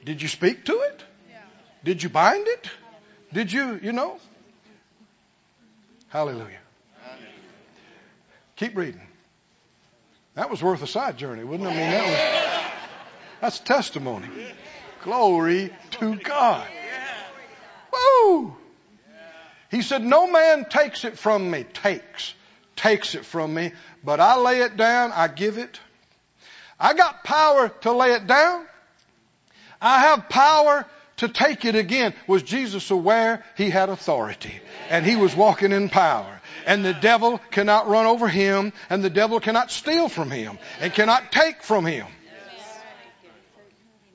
[0.05, 1.03] Did you speak to it?
[1.84, 2.69] Did you bind it?
[3.34, 3.79] Did you?
[3.81, 4.19] You know.
[6.09, 6.59] Hallelujah.
[8.55, 9.01] Keep reading.
[10.36, 11.71] That was worth a side journey, wouldn't it?
[11.71, 12.71] I mean, that was,
[13.41, 14.27] that's testimony.
[15.03, 16.67] Glory to God.
[17.91, 18.55] Woo!
[19.69, 22.34] He said, No man takes it from me, takes,
[22.75, 23.73] takes it from me,
[24.03, 25.79] but I lay it down, I give it.
[26.79, 28.65] I got power to lay it down.
[29.81, 30.86] I have power
[31.18, 32.14] to take it again.
[32.28, 34.59] Was Jesus aware he had authority
[34.89, 36.41] and he was walking in power?
[36.66, 40.93] And the devil cannot run over him and the devil cannot steal from him and
[40.93, 42.07] cannot take from him.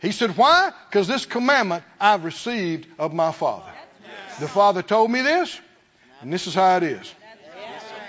[0.00, 0.72] He said, Why?
[0.88, 3.70] Because this commandment I've received of my Father.
[4.40, 5.60] The Father told me this,
[6.20, 7.12] and this is how it is.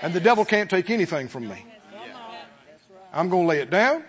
[0.02, 1.66] And the devil can't take anything from me.
[3.12, 4.04] I'm going to lay it down,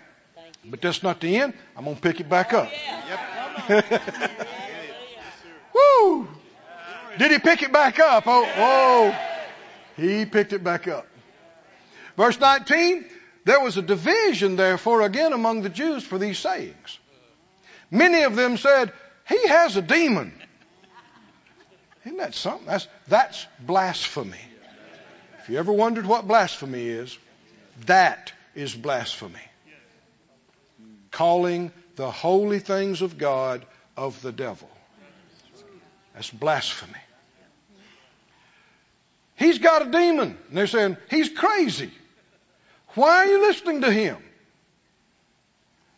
[0.63, 1.53] but that's not the end.
[1.75, 2.69] I'm going to pick it back up.
[5.73, 6.27] Woo!
[7.17, 8.23] Did he pick it back up?
[8.25, 9.19] Oh, oh.
[9.97, 11.05] He picked it back up.
[12.17, 13.05] Verse 19,
[13.45, 16.99] there was a division, therefore, again among the Jews for these sayings.
[17.89, 18.93] Many of them said,
[19.27, 20.33] He has a demon.
[22.05, 22.65] Isn't that something?
[22.65, 24.39] That's, that's blasphemy.
[25.39, 27.17] If you ever wondered what blasphemy is,
[27.85, 29.39] that is blasphemy.
[31.11, 33.65] Calling the holy things of God
[33.97, 34.70] of the devil.
[36.21, 36.99] That's blasphemy.
[39.37, 40.37] He's got a demon.
[40.49, 41.89] And they're saying, he's crazy.
[42.89, 44.17] Why are you listening to him?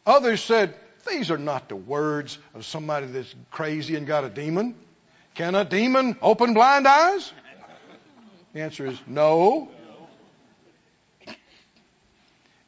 [0.06, 4.76] Others said, these are not the words of somebody that's crazy and got a demon.
[5.36, 7.34] Can a demon open blind eyes?
[8.54, 9.68] The answer is no.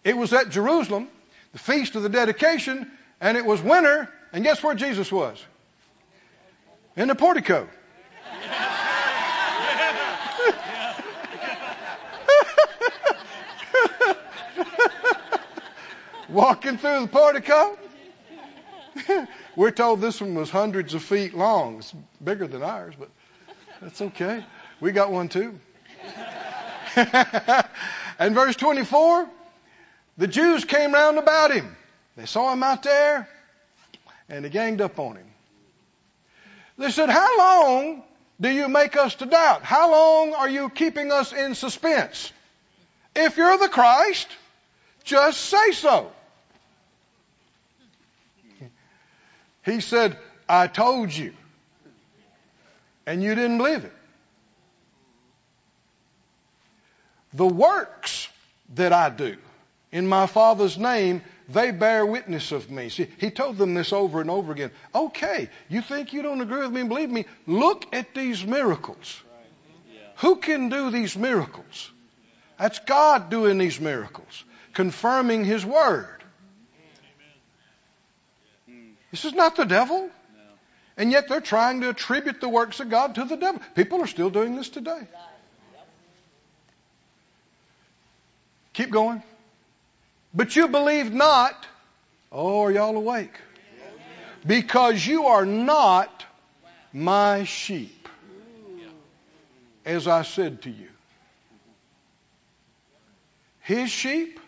[0.03, 1.07] It was at Jerusalem,
[1.53, 2.91] the feast of the dedication,
[3.21, 5.41] and it was winter, and guess where Jesus was?
[6.97, 7.67] In the portico.
[16.29, 17.77] Walking through the portico.
[19.55, 21.79] We're told this one was hundreds of feet long.
[21.79, 21.93] It's
[22.23, 23.09] bigger than ours, but
[23.81, 24.45] that's okay.
[24.79, 25.59] We got one too.
[26.95, 29.29] and verse 24,
[30.17, 31.75] the Jews came round about him.
[32.15, 33.27] They saw him out there
[34.29, 35.27] and they ganged up on him.
[36.77, 38.03] They said, How long
[38.39, 39.63] do you make us to doubt?
[39.63, 42.31] How long are you keeping us in suspense?
[43.15, 44.27] If you're the Christ,
[45.03, 46.11] just say so.
[49.63, 50.17] He said,
[50.47, 51.33] I told you.
[53.07, 53.93] And you didn't believe it.
[57.33, 58.27] The works
[58.75, 59.37] that I do
[59.91, 62.89] in my Father's name, they bear witness of me.
[62.89, 64.71] See, he told them this over and over again.
[64.93, 66.83] Okay, you think you don't agree with me?
[66.83, 67.25] Believe me.
[67.45, 69.21] Look at these miracles.
[70.17, 71.91] Who can do these miracles?
[72.57, 74.43] That's God doing these miracles,
[74.73, 76.23] confirming His Word.
[79.11, 80.09] This is not the devil.
[80.97, 83.61] And yet they're trying to attribute the works of God to the devil.
[83.75, 85.01] People are still doing this today.
[88.73, 89.21] Keep going.
[90.35, 91.65] But you believe not.
[92.31, 93.33] Oh, are y'all awake?
[94.45, 96.25] Because you are not
[96.93, 98.07] my sheep,
[99.85, 100.89] as I said to you.
[103.61, 104.39] His sheep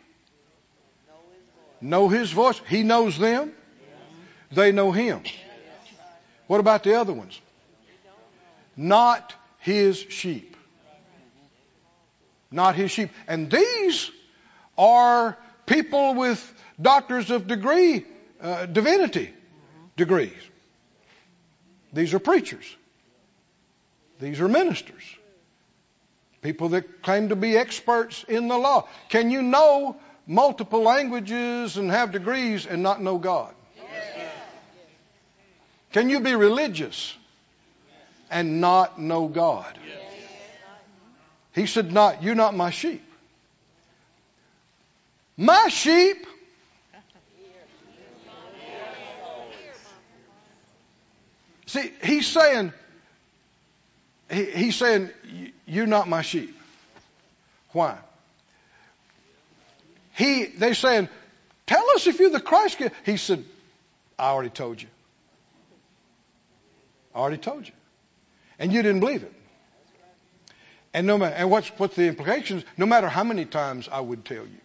[1.81, 2.61] know his voice.
[2.67, 3.53] He knows them.
[4.51, 5.23] They know him.
[6.45, 7.39] What about the other ones?
[8.77, 10.55] not his sheep.
[12.51, 13.09] Not his sheep.
[13.27, 14.11] And these
[14.77, 15.35] are
[15.67, 16.41] people with
[16.81, 18.05] doctors of degree,
[18.41, 19.31] uh, divinity
[19.95, 20.33] degrees.
[21.93, 22.65] These are preachers.
[24.19, 25.03] These are ministers.
[26.41, 28.87] People that claim to be experts in the law.
[29.09, 33.53] Can you know multiple languages and have degrees and not know God?
[35.91, 37.15] Can you be religious
[38.29, 39.77] and not know God?
[41.53, 43.03] He said, Not, you're not my sheep.
[45.37, 46.25] My sheep
[51.67, 52.71] See, he's saying,
[54.31, 55.09] he, he's saying,
[55.65, 56.57] you're not my sheep.
[57.73, 57.97] Why?
[60.15, 61.09] He, they're saying,
[61.65, 62.81] tell us if you're the Christ.
[63.05, 63.43] He said,
[64.17, 64.87] I already told you.
[67.13, 67.73] I already told you.
[68.59, 69.33] And you didn't believe it.
[70.93, 72.63] And no matter, and what's, what's the implications?
[72.77, 74.61] No matter how many times I would tell you,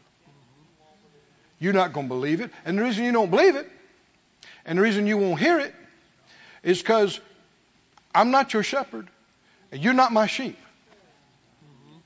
[1.62, 2.50] you're not going to believe it.
[2.64, 3.70] And the reason you don't believe it,
[4.66, 5.72] and the reason you won't hear it,
[6.64, 7.20] is because
[8.12, 9.06] I'm not your shepherd,
[9.70, 10.58] and you're not my sheep.
[11.64, 11.98] Mm-hmm.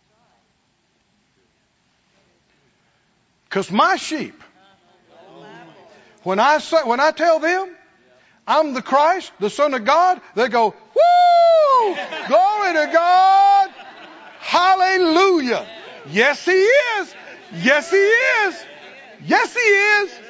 [3.49, 4.43] Because my sheep,
[6.23, 7.71] when I say, when I tell them
[8.47, 11.95] I'm the Christ, the Son of God, they go, "Woo!
[12.29, 13.71] Glory to God!
[14.41, 15.67] Hallelujah!
[16.11, 17.15] Yes, He is.
[17.63, 18.67] Yes, He is.
[19.27, 20.21] Yes, He is."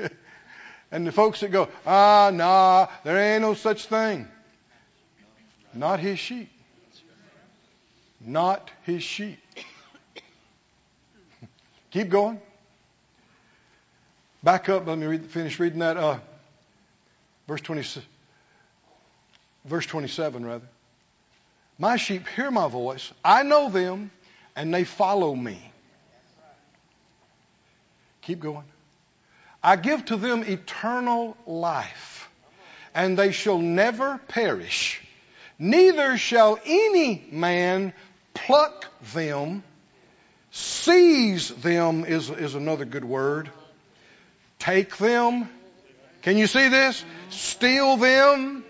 [0.90, 4.26] and the folks that go, "Ah, nah, there ain't no such thing."
[5.74, 6.48] Not His sheep
[8.26, 9.38] not his sheep.
[11.90, 12.40] Keep going.
[14.42, 14.86] Back up.
[14.86, 15.96] Let me read, finish reading that.
[15.96, 16.18] Uh,
[17.46, 18.02] verse 20,
[19.64, 20.66] verse 27, rather.
[21.78, 23.12] My sheep hear my voice.
[23.24, 24.10] I know them,
[24.56, 25.60] and they follow me.
[28.22, 28.64] Keep going.
[29.62, 32.28] I give to them eternal life,
[32.94, 35.00] and they shall never perish.
[35.58, 37.92] Neither shall any man
[38.34, 39.62] pluck them,
[40.50, 43.50] seize them is, is another good word.
[44.58, 45.48] Take them.
[46.22, 47.04] Can you see this?
[47.30, 48.64] Steal them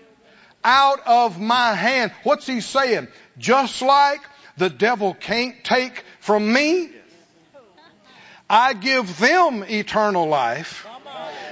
[0.63, 2.11] out of my hand.
[2.23, 3.07] What's he saying?
[3.37, 4.21] Just like
[4.57, 6.89] the devil can't take from me,
[8.49, 10.87] I give them eternal life,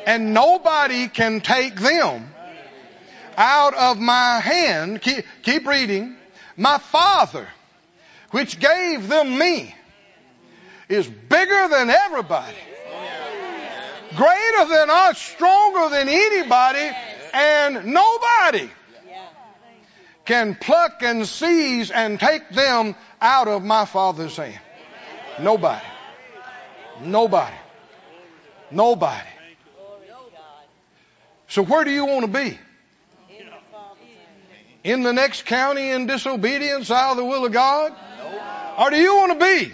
[0.06, 2.34] and nobody can take them
[3.38, 5.02] out of my hand.
[5.02, 6.16] Keep, keep reading.
[6.56, 7.48] My Father
[8.34, 9.76] which gave them me,
[10.90, 12.58] is bigger than everybody,
[14.16, 16.90] greater than us, stronger than anybody,
[17.32, 18.68] and nobody
[20.26, 24.60] can pluck and seize and take them out of my Father's hand.
[25.40, 25.86] Nobody.
[27.02, 27.56] Nobody.
[28.72, 29.28] Nobody.
[31.48, 32.58] So where do you want to be?
[34.84, 37.94] In the next county in disobedience out of the will of God?
[38.78, 39.72] Or do you want to be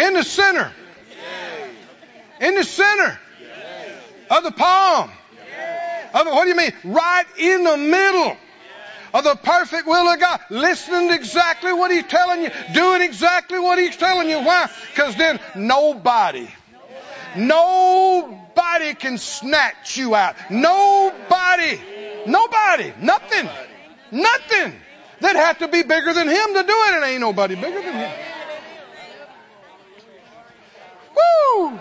[0.00, 0.72] in the center?
[2.40, 3.18] In the center
[4.30, 5.10] of the palm.
[6.14, 6.72] Of the, what do you mean?
[6.84, 8.36] Right in the middle
[9.12, 10.40] of the perfect will of God.
[10.50, 12.50] Listening to exactly what He's telling you.
[12.72, 14.38] Doing exactly what He's telling you.
[14.38, 14.70] Why?
[14.90, 16.48] Because then nobody,
[17.36, 20.36] nobody can snatch you out.
[20.50, 21.80] Nobody,
[22.26, 23.48] nobody, nothing,
[24.10, 24.74] nothing
[25.20, 27.94] that have to be bigger than him to do it, and ain't nobody bigger than
[27.94, 28.12] him.
[31.14, 31.78] Woo!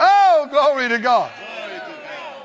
[0.00, 1.32] Oh, glory to God.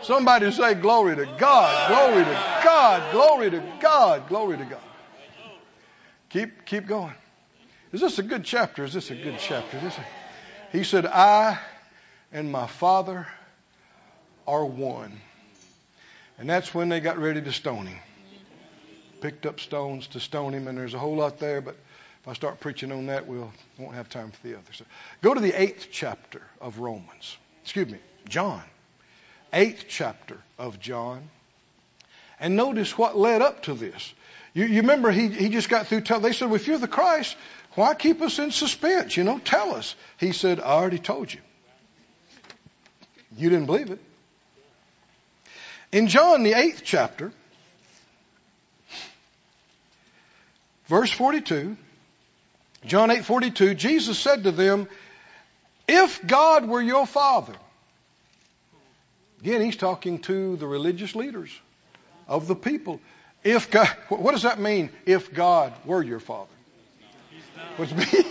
[0.03, 4.81] Somebody say glory to God, glory to God, glory to God, glory to God.
[6.29, 7.13] Keep keep going.
[7.91, 8.83] Is this a good chapter?
[8.83, 9.79] Is this a good chapter?
[9.79, 10.05] This a,
[10.71, 11.59] he said, I
[12.31, 13.27] and my Father
[14.47, 15.21] are one.
[16.39, 17.99] And that's when they got ready to stone him.
[19.21, 21.75] Picked up stones to stone him, and there's a whole lot there, but
[22.21, 24.77] if I start preaching on that, we'll won't have time for the others.
[24.77, 24.85] So
[25.21, 27.37] go to the eighth chapter of Romans.
[27.61, 28.63] Excuse me, John.
[29.53, 31.29] Eighth chapter of John.
[32.39, 34.13] And notice what led up to this.
[34.53, 36.87] You, you remember he, he just got through telling, they said, well, if you're the
[36.87, 37.37] Christ,
[37.75, 39.15] why keep us in suspense?
[39.15, 39.95] You know, tell us.
[40.19, 41.39] He said, I already told you.
[43.37, 43.99] You didn't believe it.
[45.91, 47.31] In John, the eighth chapter,
[50.87, 51.77] verse 42,
[52.85, 54.87] John 8 42, Jesus said to them,
[55.87, 57.53] If God were your father,
[59.43, 61.51] again, he's talking to the religious leaders
[62.29, 63.01] of the people.
[63.43, 64.89] If God, what does that mean?
[65.05, 66.47] If God were your father,
[67.75, 68.09] which means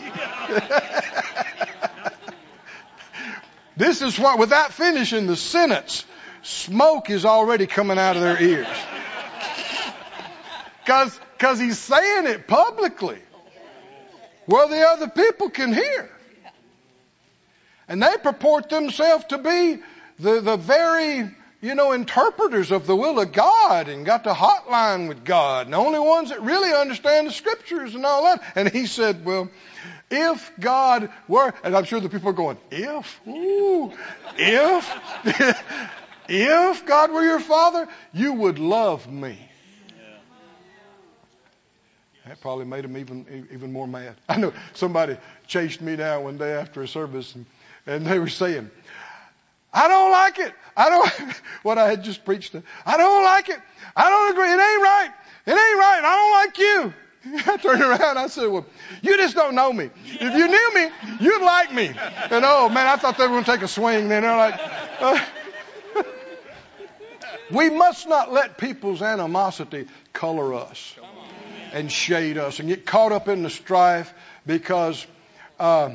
[3.77, 6.07] this is what, without finishing the sentence,
[6.41, 8.67] smoke is already coming out of their ears.
[10.87, 13.19] Cause, cause he's saying it publicly
[14.47, 16.11] where the other people can hear.
[17.87, 19.79] And they purport themselves to be
[20.19, 25.09] the, the very, you know, interpreters of the will of God and got the hotline
[25.09, 28.43] with God and the only ones that really understand the scriptures and all that.
[28.55, 29.51] And he said, well,
[30.11, 33.93] if God were, and I'm sure the people are going, if, ooh,
[34.37, 35.63] if,
[36.29, 39.39] if God were your father, you would love me.
[42.27, 44.15] That probably made him even even more mad.
[44.29, 47.47] I know somebody chased me down one day after a service, and,
[47.87, 48.71] and they were saying,
[49.73, 50.55] "I don't like it.
[50.77, 52.55] I don't what I had just preached.
[52.87, 53.59] I don't like it.
[53.95, 54.49] I don't agree.
[54.49, 55.11] It ain't right.
[55.47, 56.03] It ain't right.
[56.05, 56.95] I don't like you."
[57.53, 58.19] I turned around.
[58.19, 58.67] I said, "Well,
[59.01, 59.91] you just don't know me.
[60.05, 63.45] If you knew me, you'd like me." And oh man, I thought they were going
[63.45, 64.09] to take a swing.
[64.09, 64.61] Then they're like.
[65.01, 65.25] Uh,
[67.51, 70.95] we must not let people's animosity color us
[71.73, 74.13] and shade us and get caught up in the strife
[74.47, 75.07] because
[75.59, 75.91] uh,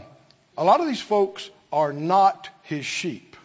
[0.58, 3.37] a lot of these folks are not his sheep.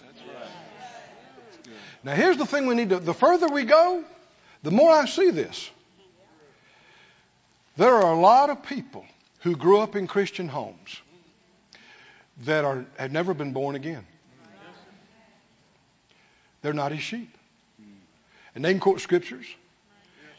[2.05, 4.03] Now, here's the thing we need to, the further we go,
[4.63, 5.71] the more I see this.
[7.77, 9.05] There are a lot of people
[9.41, 11.01] who grew up in Christian homes
[12.45, 14.05] that are, have never been born again.
[16.61, 17.37] They're not his sheep.
[18.55, 19.47] And they can quote scriptures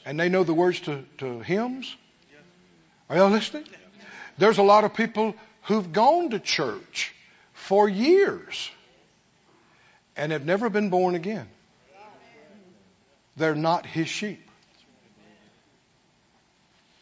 [0.05, 1.95] and they know the words to, to hymns.
[3.09, 3.66] Are y'all listening?
[4.38, 7.14] There's a lot of people who've gone to church
[7.53, 8.70] for years
[10.16, 11.47] and have never been born again.
[13.36, 14.50] They're not his sheep.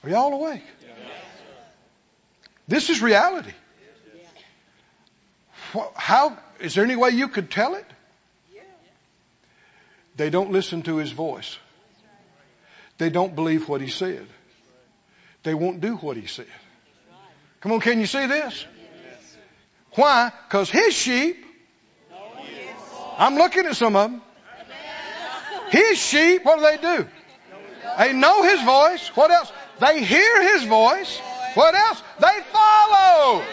[0.04, 0.64] Are y'all awake?
[2.68, 3.52] This is reality.
[5.96, 7.86] How is there any way you could tell it?
[10.16, 11.58] They don't listen to his voice.
[12.98, 14.28] They don't believe what he said.
[15.44, 16.48] They won't do what he said.
[17.62, 18.66] Come on, can you see this?
[19.94, 20.32] Why?
[20.48, 21.44] Because his sheep,
[23.18, 24.22] I'm looking at some of them.
[25.72, 27.08] His sheep, what do they do?
[27.98, 29.08] They know his voice.
[29.16, 29.52] What else?
[29.80, 31.20] They hear his voice.
[31.54, 32.02] What else?
[32.20, 33.44] They follow.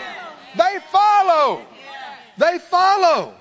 [0.56, 1.62] They follow.
[2.36, 3.34] They follow.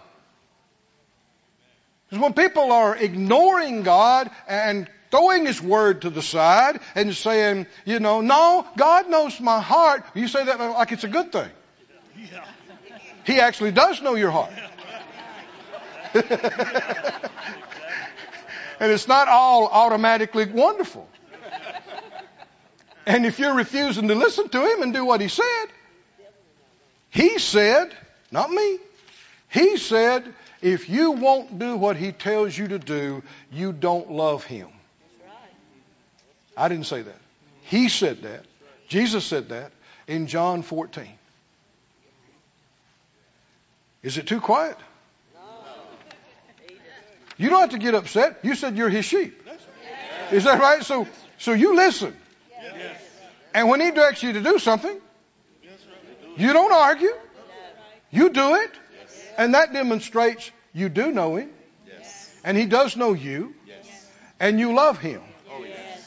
[2.10, 7.68] Because when people are ignoring God and throwing His Word to the side and saying,
[7.86, 11.50] you know, no, God knows my heart, you say that like it's a good thing.
[13.26, 14.54] He actually does know your heart.
[18.80, 21.08] and it's not all automatically wonderful.
[23.06, 25.66] And if you're refusing to listen to Him and do what He said,
[27.10, 27.96] He said,
[28.32, 28.80] not me,
[29.50, 34.44] He said, if you won't do what he tells you to do, you don't love
[34.44, 34.70] him.
[36.56, 37.20] I didn't say that.
[37.64, 38.46] He said that.
[38.88, 39.72] Jesus said that
[40.08, 41.08] in John 14.
[44.02, 44.78] Is it too quiet?
[47.38, 48.40] You don't have to get upset.
[48.44, 49.48] You said you're his sheep.
[50.32, 50.84] Is that right?
[50.84, 51.08] So,
[51.38, 52.16] so you listen.
[53.54, 55.00] And when he directs you to do something,
[56.38, 57.14] you don't argue.
[58.12, 58.72] You do it.
[59.38, 61.50] And that demonstrates you do know Him.
[62.44, 63.56] And He does know you.
[64.40, 65.22] And you love Him.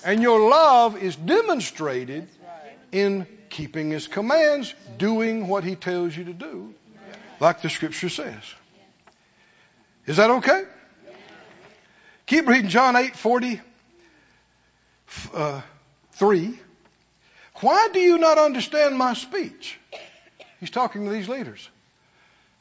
[0.04, 2.28] And your love is demonstrated
[2.92, 6.74] in keeping His commands, doing what He tells you to do,
[7.40, 8.42] like the Scripture says.
[10.06, 10.62] Is that okay?
[12.30, 13.60] Keep reading John 8 43.
[15.34, 15.62] Uh,
[17.60, 19.76] Why do you not understand my speech?
[20.60, 21.68] He's talking to these leaders.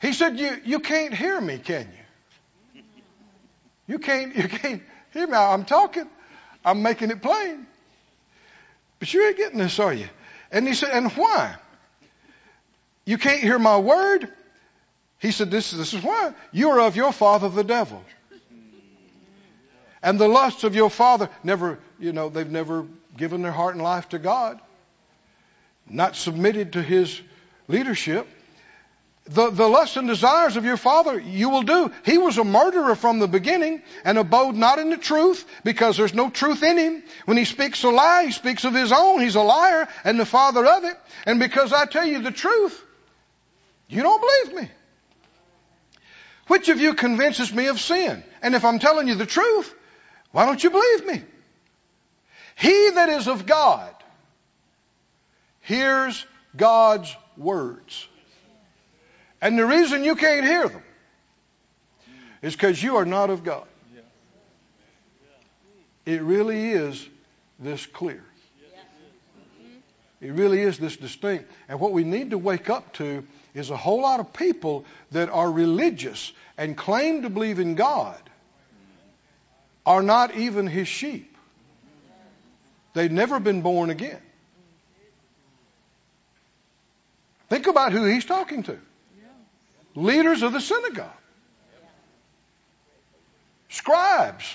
[0.01, 1.87] He said, you, you can't hear me, can
[2.75, 2.81] you?
[3.85, 4.81] You can't, you can't
[5.13, 5.35] hear me.
[5.35, 6.09] I'm talking.
[6.65, 7.67] I'm making it plain.
[8.97, 10.09] But you ain't getting this, are you?
[10.51, 11.55] And he said, and why?
[13.05, 14.29] You can't hear my word?
[15.19, 16.33] He said, this, is this is why.
[16.51, 18.03] You are of your father, the devil.
[20.01, 22.85] And the lusts of your father never, you know, they've never
[23.17, 24.59] given their heart and life to God.
[25.87, 27.21] Not submitted to his
[27.67, 28.27] leadership
[29.29, 31.91] the, the lusts and desires of your father you will do.
[32.03, 36.15] He was a murderer from the beginning and abode not in the truth because there's
[36.15, 37.03] no truth in him.
[37.25, 39.21] When he speaks a lie, he speaks of his own.
[39.21, 40.97] He's a liar and the father of it.
[41.25, 42.83] And because I tell you the truth,
[43.87, 44.71] you don't believe me.
[46.47, 48.23] Which of you convinces me of sin?
[48.41, 49.71] And if I'm telling you the truth,
[50.31, 51.23] why don't you believe me?
[52.55, 53.93] He that is of God
[55.61, 56.25] hears
[56.55, 58.07] God's words.
[59.41, 60.83] And the reason you can't hear them
[62.41, 63.65] is because you are not of God.
[66.05, 67.07] It really is
[67.59, 68.23] this clear.
[70.21, 71.49] It really is this distinct.
[71.69, 75.29] And what we need to wake up to is a whole lot of people that
[75.29, 78.17] are religious and claim to believe in God
[79.89, 81.35] are not even his sheep.
[82.93, 84.21] They've never been born again.
[87.49, 88.77] Think about who he's talking to.
[89.95, 91.09] Leaders of the synagogue.
[93.69, 94.45] Scribes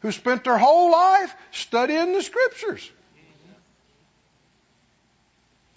[0.00, 2.90] who spent their whole life studying the scriptures.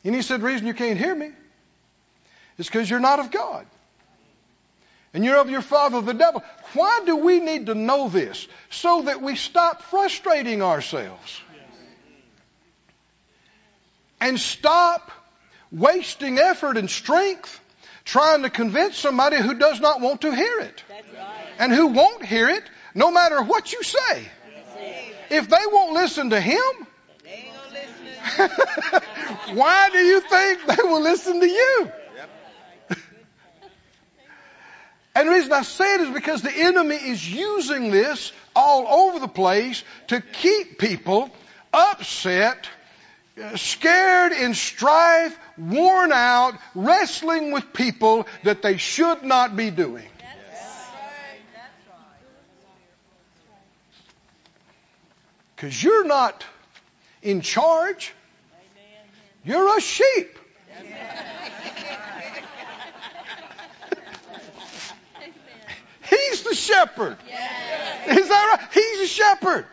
[0.03, 1.29] And he said, the reason you can't hear me
[2.57, 3.67] is because you're not of God.
[5.13, 6.43] And you're of your father the devil.
[6.73, 8.47] Why do we need to know this?
[8.71, 11.41] So that we stop frustrating ourselves.
[14.19, 15.11] And stop
[15.71, 17.59] wasting effort and strength
[18.05, 20.83] trying to convince somebody who does not want to hear it.
[21.59, 22.63] And who won't hear it
[22.95, 24.27] no matter what you say.
[25.29, 26.87] If they won't listen to him,
[29.53, 31.91] why do you think they will listen to you?
[35.15, 39.19] And the reason I say it is because the enemy is using this all over
[39.19, 41.29] the place to keep people
[41.71, 42.67] upset,
[43.41, 50.07] uh, scared in strife, worn out, wrestling with people that they should not be doing.
[55.55, 56.43] Because you're not
[57.21, 58.13] in charge.
[59.45, 60.39] You're a sheep.
[66.13, 67.17] He's the shepherd.
[68.07, 68.69] Is that right?
[68.73, 69.65] He's a shepherd.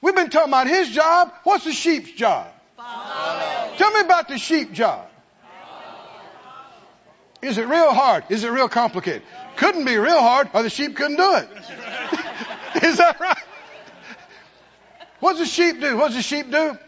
[0.00, 1.32] We've been talking about his job.
[1.44, 2.48] What's the sheep's job?
[2.76, 3.76] Follow.
[3.76, 5.08] Tell me about the sheep job.
[7.42, 8.24] Is it real hard?
[8.28, 9.22] Is it real complicated?
[9.56, 11.48] Couldn't be real hard or the sheep couldn't do it.
[12.84, 13.38] Is that right?
[15.20, 15.96] What's the sheep do?
[15.96, 16.78] What's the sheep do?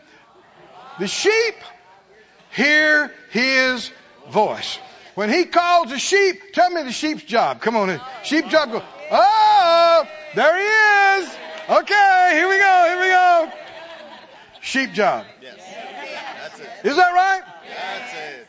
[0.99, 1.55] The sheep
[2.51, 3.91] hear his
[4.31, 4.79] voice.
[5.15, 7.61] When he calls the sheep, tell me the sheep's job.
[7.61, 8.01] Come on in.
[8.25, 11.37] Sheep job go, oh, there he is.
[11.69, 13.53] Okay, here we go, here we go.
[14.63, 15.27] Sheep job.
[15.41, 15.57] Yes.
[16.41, 16.69] That's it.
[16.85, 17.43] Is that right?
[17.69, 18.47] That's it.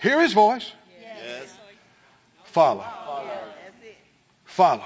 [0.00, 0.72] Hear his voice.
[1.00, 1.56] Yes.
[2.44, 2.84] Follow.
[4.44, 4.84] Follow.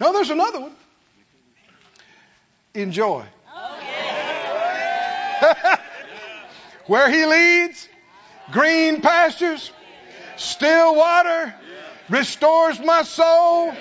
[0.00, 0.72] Now there's another one.
[2.74, 3.24] Enjoy.
[3.54, 3.78] Oh,
[6.86, 7.88] Where he leads,
[8.52, 9.70] green pastures,
[10.36, 11.54] still water,
[12.08, 13.72] restores my soul.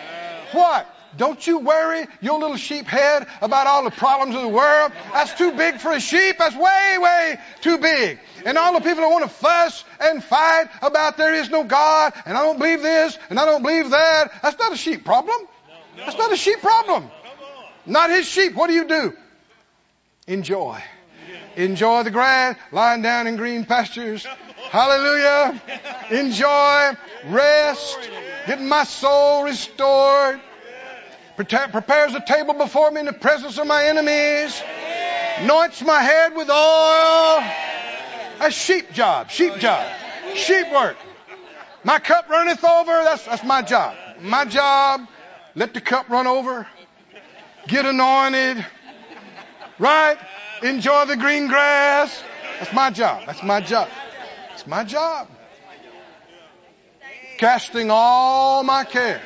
[0.51, 0.87] What?
[1.17, 4.91] Don't you worry your little sheep head about all the problems of the world.
[5.13, 6.37] That's too big for a sheep.
[6.37, 8.19] That's way, way too big.
[8.45, 12.13] And all the people that want to fuss and fight about there is no God
[12.25, 14.31] and I don't believe this and I don't believe that.
[14.43, 15.47] That's not a sheep problem.
[15.97, 17.09] That's not a sheep problem.
[17.87, 18.53] Not his sheep.
[18.53, 19.13] What do you do?
[20.27, 20.83] Enjoy.
[21.55, 24.27] Enjoy the grass, lying down in green pastures.
[24.69, 25.61] Hallelujah.
[26.11, 26.91] Enjoy,
[27.27, 28.09] rest,
[28.45, 30.39] getting my soul restored.
[31.35, 34.61] Prepare- Prepares a table before me in the presence of my enemies.
[35.39, 37.43] Anoints my head with oil.
[38.39, 39.87] That's sheep job, sheep job,
[40.35, 40.97] sheep work.
[41.83, 42.91] My cup runneth over.
[42.91, 43.95] That's, that's my job.
[44.21, 45.07] My job,
[45.55, 46.67] let the cup run over.
[47.67, 48.65] Get anointed.
[49.79, 50.17] Right?
[50.63, 52.23] Enjoy the green grass.
[52.59, 53.23] That's my job.
[53.27, 53.87] That's my job.
[54.67, 55.29] My job.
[57.37, 59.21] Casting all my care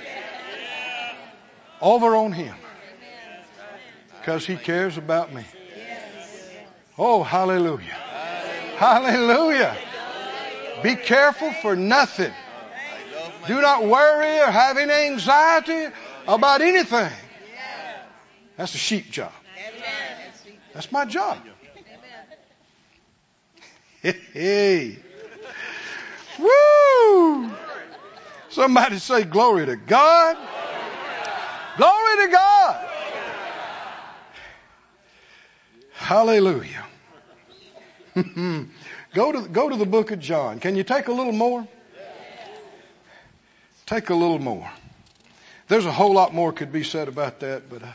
[1.82, 2.56] over on Him.
[4.20, 5.44] Because He cares about me.
[6.98, 7.98] Oh, hallelujah.
[8.78, 9.76] Hallelujah.
[10.84, 12.34] Be careful for nothing.
[13.48, 15.88] Do not worry or have any anxiety
[16.28, 17.12] about anything.
[18.58, 19.32] That's a sheep job.
[20.74, 21.40] That's my job.
[24.34, 24.98] Hey.
[26.40, 27.52] Woo!
[28.50, 30.38] Somebody say glory to God.
[31.78, 32.88] Glory to God.
[35.94, 36.86] Hallelujah.
[39.14, 40.60] go to go to the book of John.
[40.60, 41.66] Can you take a little more?
[43.86, 44.70] Take a little more.
[45.68, 47.94] There's a whole lot more could be said about that, but uh,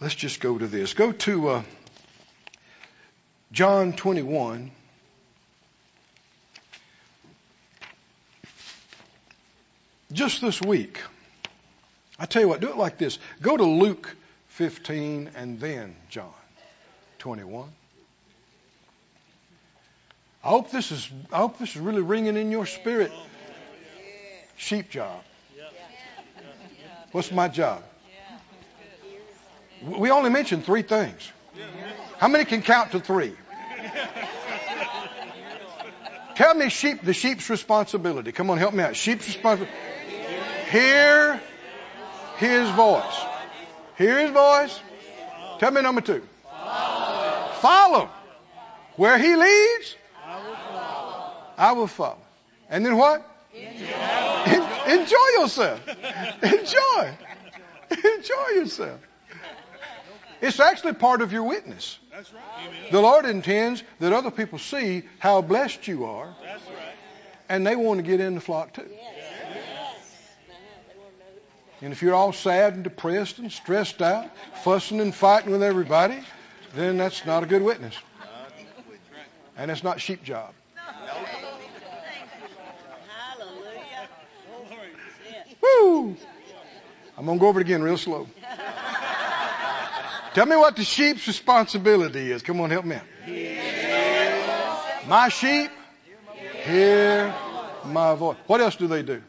[0.00, 0.92] let's just go to this.
[0.92, 1.62] Go to uh,
[3.52, 4.70] John 21.
[10.12, 11.00] Just this week,
[12.18, 13.18] I tell you what, do it like this.
[13.40, 14.14] Go to Luke
[14.48, 16.32] 15 and then John
[17.18, 17.68] 21.
[20.42, 23.12] I hope this is I hope this is really ringing in your spirit.
[24.56, 25.22] Sheep job.
[27.12, 27.82] What's my job?
[29.82, 31.30] We only mentioned three things.
[32.18, 33.34] How many can count to three?
[36.36, 38.32] Tell me sheep the sheep's responsibility.
[38.32, 38.96] Come on, help me out.
[38.96, 39.76] Sheep's responsibility.
[40.70, 41.40] Hear
[42.36, 43.20] his voice.
[43.98, 44.80] Hear his voice.
[45.58, 46.22] Tell me number two.
[47.60, 48.08] Follow.
[48.96, 51.32] Where he leads, I will follow.
[51.58, 52.18] I will follow.
[52.68, 53.26] And then what?
[53.54, 55.80] Enjoy, Enjoy yourself.
[56.42, 57.16] Enjoy.
[57.90, 59.00] Enjoy yourself.
[60.40, 61.98] It's actually part of your witness.
[62.10, 62.42] That's right.
[62.90, 66.94] The Lord intends that other people see how blessed you are, That's right.
[67.48, 68.88] and they want to get in the flock too.
[71.82, 74.28] And if you're all sad and depressed and stressed out,
[74.62, 76.18] fussing and fighting with everybody,
[76.74, 77.94] then that's not a good witness.
[79.56, 80.52] And it's not sheep job.
[83.08, 84.08] Hallelujah.
[85.62, 86.16] Woo!
[87.16, 88.26] I'm going to go over it again real slow.
[90.34, 92.42] Tell me what the sheep's responsibility is.
[92.42, 93.06] Come on, help me out.
[95.08, 95.70] My sheep
[96.64, 97.34] hear
[97.84, 98.36] my voice.
[98.46, 99.22] What else do they do?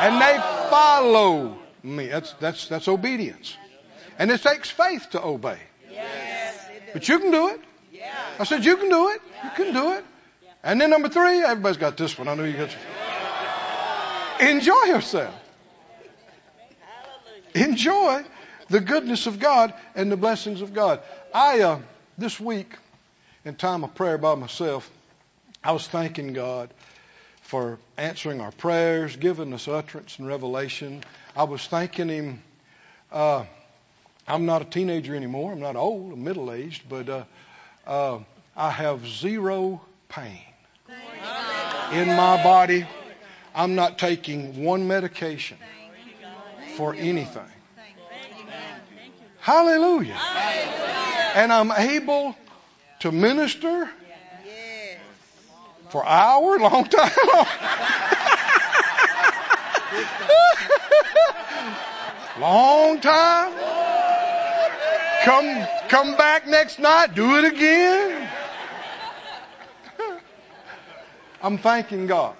[0.00, 0.38] And they
[0.70, 2.06] follow me.
[2.06, 3.56] That's, that's, that's obedience.
[4.18, 5.58] And it takes faith to obey.
[6.92, 7.60] But you can do it.
[8.38, 9.20] I said, you can do it.
[9.44, 10.04] You can do it.
[10.62, 12.28] And then number three, everybody's got this one.
[12.28, 14.50] I know you got this.
[14.50, 15.34] Enjoy yourself.
[17.54, 18.24] Enjoy
[18.68, 21.00] the goodness of God and the blessings of God.
[21.34, 21.78] I, uh,
[22.16, 22.74] this week,
[23.44, 24.90] in time of prayer by myself,
[25.62, 26.70] I was thanking God
[27.52, 31.04] for answering our prayers, giving us utterance and revelation.
[31.36, 32.42] I was thanking Him.
[33.12, 33.44] Uh,
[34.26, 35.52] I'm not a teenager anymore.
[35.52, 36.14] I'm not old.
[36.14, 37.24] I'm middle aged, but uh,
[37.86, 38.20] uh,
[38.56, 40.40] I have zero pain
[41.92, 42.86] in my body.
[43.54, 45.58] I'm not taking one medication
[46.78, 47.52] for anything.
[49.40, 50.18] Hallelujah.
[51.34, 52.34] And I'm able
[53.00, 53.90] to minister
[55.92, 57.12] for hour, long time.
[62.40, 63.52] long time.
[65.22, 68.26] Come, come back next night, do it again.
[71.42, 72.36] I'm thanking God.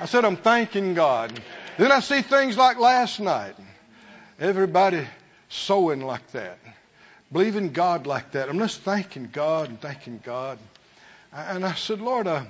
[0.00, 1.42] I said, I'm thanking God.
[1.78, 3.56] Then I see things like last night.
[4.38, 5.04] Everybody
[5.48, 6.58] sowing like that,
[7.32, 8.48] believing God like that.
[8.48, 10.60] I'm just thanking God and thanking God.
[11.32, 12.44] And I said, Lord, uh,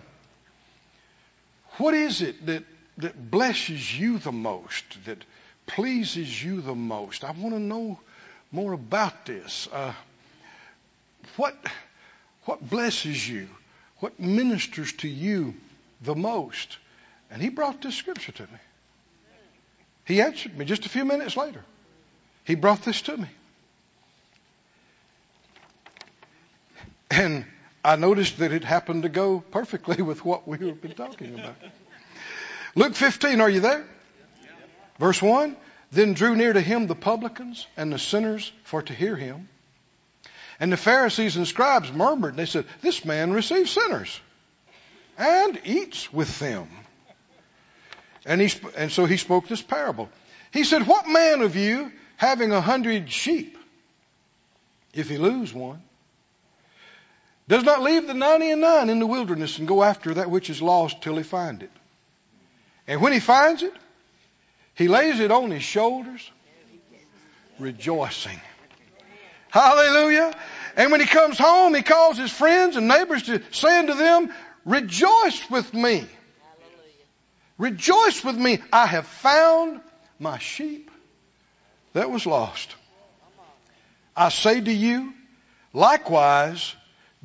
[1.78, 2.64] what is it that,
[2.98, 5.24] that blesses you the most, that
[5.66, 7.24] pleases you the most?
[7.24, 7.98] I want to know
[8.52, 9.68] more about this.
[9.72, 9.92] Uh,
[11.36, 11.56] what,
[12.44, 13.48] what blesses you?
[13.98, 15.54] What ministers to you
[16.02, 16.78] the most?
[17.30, 18.58] And he brought this scripture to me.
[20.04, 21.62] He answered me just a few minutes later.
[22.44, 23.28] He brought this to me.
[27.10, 27.44] And
[27.88, 31.56] I noticed that it happened to go perfectly with what we've been talking about.
[32.74, 33.82] Luke 15, are you there?
[34.98, 35.56] Verse 1
[35.90, 39.48] Then drew near to him the publicans and the sinners for to hear him.
[40.60, 44.20] And the Pharisees and scribes murmured, and they said, This man receives sinners
[45.16, 46.68] and eats with them.
[48.26, 50.10] And, he, and so he spoke this parable.
[50.50, 53.56] He said, What man of you, having a hundred sheep,
[54.92, 55.82] if he lose one,
[57.48, 60.50] does not leave the ninety and nine in the wilderness and go after that which
[60.50, 61.70] is lost till he find it?
[62.86, 63.72] And when he finds it,
[64.74, 66.30] he lays it on his shoulders,
[67.58, 68.40] rejoicing.
[69.50, 70.34] Hallelujah.
[70.76, 74.32] And when he comes home, he calls his friends and neighbors to say unto them,
[74.64, 76.06] Rejoice with me.
[77.56, 78.60] Rejoice with me.
[78.72, 79.80] I have found
[80.18, 80.90] my sheep
[81.94, 82.74] that was lost.
[84.16, 85.12] I say to you,
[85.72, 86.74] likewise,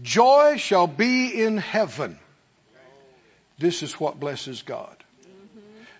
[0.04, 2.20] joy shall be in heaven.
[3.58, 4.96] This is what blesses God.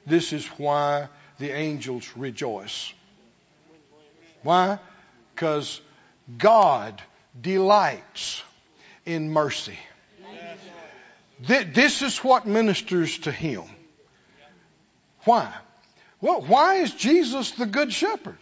[0.06, 1.08] This is why
[1.40, 2.94] the angels rejoice.
[4.44, 4.80] Why?
[5.34, 5.82] Because
[6.38, 7.02] God
[7.40, 8.44] delights
[9.06, 9.78] in mercy.
[11.40, 13.64] This is what ministers to Him.
[15.26, 15.54] Why?
[16.22, 18.38] Well, why is Jesus the good shepherd?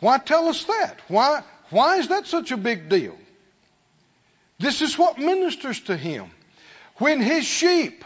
[0.00, 0.98] Why tell us that?
[1.08, 3.16] Why, why is that such a big deal?
[4.60, 6.30] This is what ministers to him.
[6.96, 8.04] When his sheep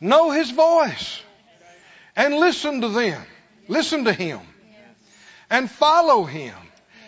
[0.00, 1.22] know his voice
[2.16, 3.22] and listen to them.
[3.68, 4.40] Listen to Him.
[5.50, 6.54] And follow Him.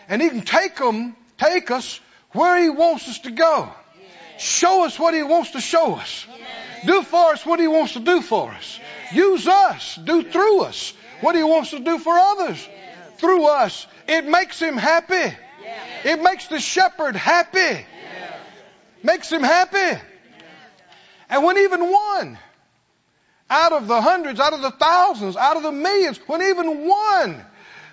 [0.08, 2.00] And He can take them, take us
[2.32, 3.70] where He wants us to go.
[4.38, 6.26] Show us what He wants to show us.
[6.86, 8.78] Do for us what He wants to do for us.
[9.12, 9.96] Use us.
[9.96, 12.68] Do through us what He wants to do for others.
[13.16, 13.86] Through us.
[14.06, 15.34] It makes Him happy.
[16.04, 17.84] It makes the shepherd happy.
[19.02, 20.00] Makes him happy.
[21.30, 22.38] And when even one
[23.50, 27.44] out of the hundreds, out of the thousands, out of the millions, when even one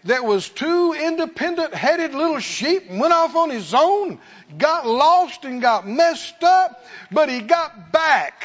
[0.06, 4.20] that was two independent headed little sheep went off on his own,
[4.58, 8.44] got lost and got messed up, but he got back.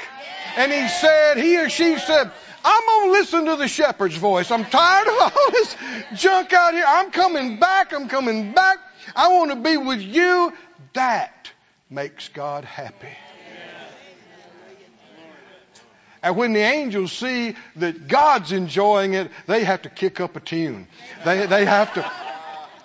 [0.56, 2.30] And he said, he or she said,
[2.64, 4.50] I'm to listen to the shepherd's voice.
[4.50, 5.76] I'm tired of all this
[6.16, 6.84] junk out here.
[6.86, 7.92] I'm coming back.
[7.92, 8.78] I'm coming back.
[9.14, 10.52] I want to be with you.
[10.94, 11.50] That
[11.90, 13.08] makes God happy.
[16.22, 20.40] And when the angels see that God's enjoying it, they have to kick up a
[20.40, 20.86] tune.
[21.24, 22.10] They, they have to,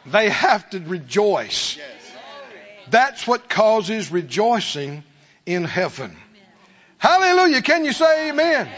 [0.06, 1.78] they have to rejoice.
[2.90, 5.04] That's what causes rejoicing
[5.46, 6.16] in heaven.
[6.98, 7.62] Hallelujah.
[7.62, 8.70] Can you say amen?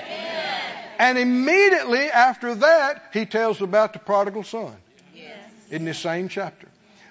[0.97, 4.75] And immediately after that, he tells about the prodigal son
[5.69, 6.67] in this same chapter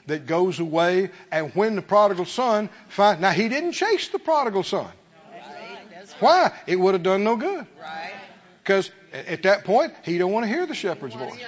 [0.06, 1.10] that goes away.
[1.30, 4.88] And when the prodigal son find, now he didn't chase the prodigal son.
[6.20, 6.52] Why?
[6.66, 7.66] It would have done no good.
[8.62, 11.40] Because at that point, he don't want to hear the shepherd's voice.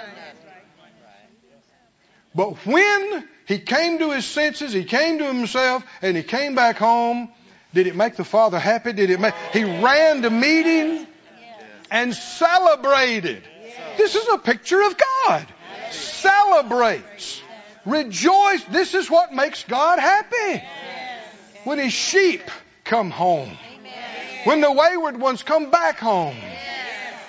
[2.34, 6.76] But when he came to his senses, he came to himself, and he came back
[6.76, 7.30] home,
[7.74, 8.92] did it make the father happy?
[8.92, 11.06] Did it make, he ran to meet him
[11.90, 13.42] and celebrated.
[13.96, 14.96] This is a picture of
[15.26, 15.46] God.
[15.90, 17.42] Celebrates.
[17.89, 18.62] Rejoice.
[18.64, 20.62] This is what makes God happy.
[21.64, 22.43] When his sheep
[22.84, 23.57] come home.
[24.45, 26.36] When the wayward ones come back home.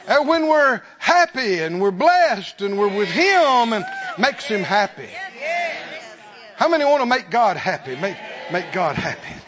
[0.07, 3.85] And when we're happy and we're blessed and we're with him and
[4.17, 5.09] makes him happy.
[6.55, 7.95] How many want to make God happy?
[7.95, 8.17] Make,
[8.51, 9.41] make God happy.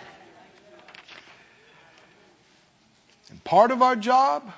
[3.30, 4.49] And part of our job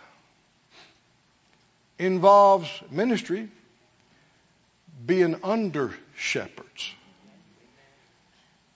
[1.98, 3.50] involves ministry
[5.06, 5.94] being under
[6.24, 6.94] shepherds,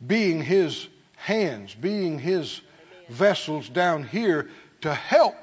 [0.06, 2.62] being his hands, being his
[3.10, 4.50] vessels down here
[4.82, 5.36] to help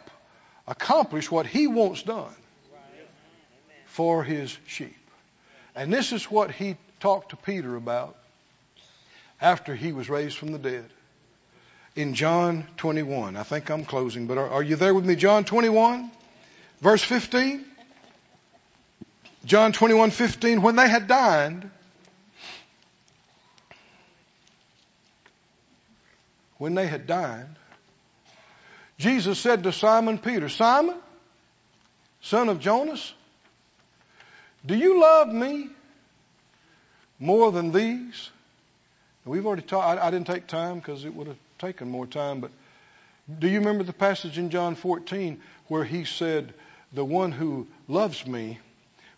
[0.68, 2.34] accomplish what he wants done
[3.86, 4.96] for his sheep.
[5.74, 8.16] And this is what he talked to Peter about
[9.40, 10.84] after he was raised from the dead.
[11.96, 13.36] In John 21.
[13.36, 15.16] I think I'm closing, but are, are you there with me?
[15.16, 16.10] John 21,
[16.80, 17.64] verse 15.
[19.44, 20.60] John 21, 15.
[20.62, 21.70] When they had dined,
[26.64, 27.56] when they had dined,
[28.96, 30.96] Jesus said to Simon Peter, Simon,
[32.22, 33.12] son of Jonas,
[34.64, 35.68] do you love me
[37.18, 38.30] more than these?
[39.26, 42.40] We've already talked, I, I didn't take time because it would have taken more time,
[42.40, 42.50] but
[43.38, 45.38] do you remember the passage in John 14
[45.68, 46.54] where he said,
[46.94, 48.58] The one who loves me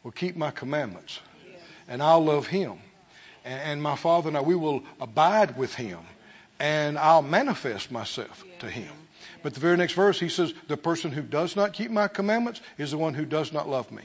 [0.02, 1.20] will keep my commandments,
[1.86, 2.78] and I'll love him.
[3.44, 6.00] And my Father and I, we will abide with him,
[6.58, 8.92] and I'll manifest myself to him.
[9.42, 12.60] But the very next verse, he says, The person who does not keep my commandments
[12.78, 14.02] is the one who does not love me.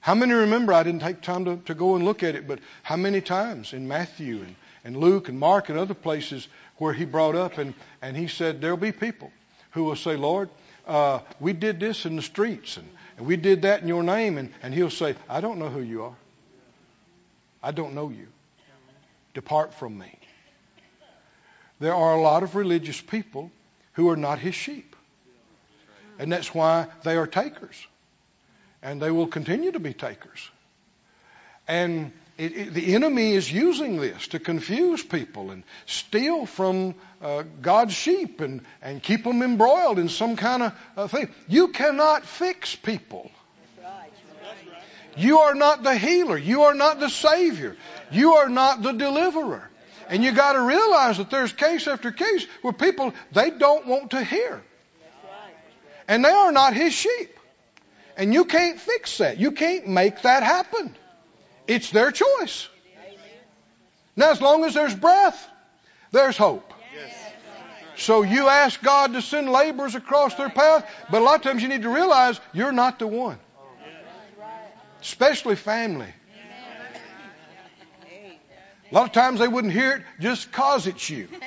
[0.00, 0.72] How many remember?
[0.72, 3.72] I didn't take time to, to go and look at it, but how many times
[3.72, 6.46] in Matthew and, and Luke and Mark and other places
[6.76, 7.72] where he brought up and,
[8.02, 9.32] and he said, There'll be people
[9.70, 10.50] who will say, Lord,
[10.86, 14.36] uh, we did this in the streets and, and we did that in your name.
[14.38, 16.16] And, and he'll say, I don't know who you are.
[17.62, 18.28] I don't know you.
[19.34, 20.18] Depart from me.
[21.80, 23.50] There are a lot of religious people
[23.92, 24.96] who are not his sheep.
[26.18, 27.86] And that's why they are takers
[28.84, 30.50] and they will continue to be takers.
[31.66, 37.44] And it, it, the enemy is using this to confuse people and steal from uh,
[37.62, 41.30] God's sheep and, and keep them embroiled in some kind of uh, thing.
[41.48, 43.30] You cannot fix people.
[45.16, 46.36] You are not the healer.
[46.36, 47.76] You are not the savior.
[48.10, 49.68] You are not the deliverer.
[50.08, 54.10] And you got to realize that there's case after case where people they don't want
[54.10, 54.62] to hear.
[56.06, 57.38] And they are not his sheep.
[58.16, 59.38] And you can't fix that.
[59.38, 60.94] You can't make that happen.
[61.66, 62.68] It's their choice.
[64.16, 65.48] Now, as long as there's breath,
[66.12, 66.72] there's hope.
[67.96, 71.62] So you ask God to send laborers across their path, but a lot of times
[71.62, 73.38] you need to realize you're not the one.
[75.04, 76.08] Especially family.
[78.90, 81.28] A lot of times they wouldn't hear it just cause it's you.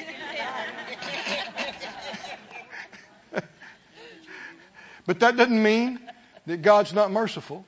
[5.08, 6.02] But that doesn't mean
[6.48, 7.66] that God's not merciful.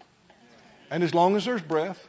[0.92, 2.06] And as long as there's breath,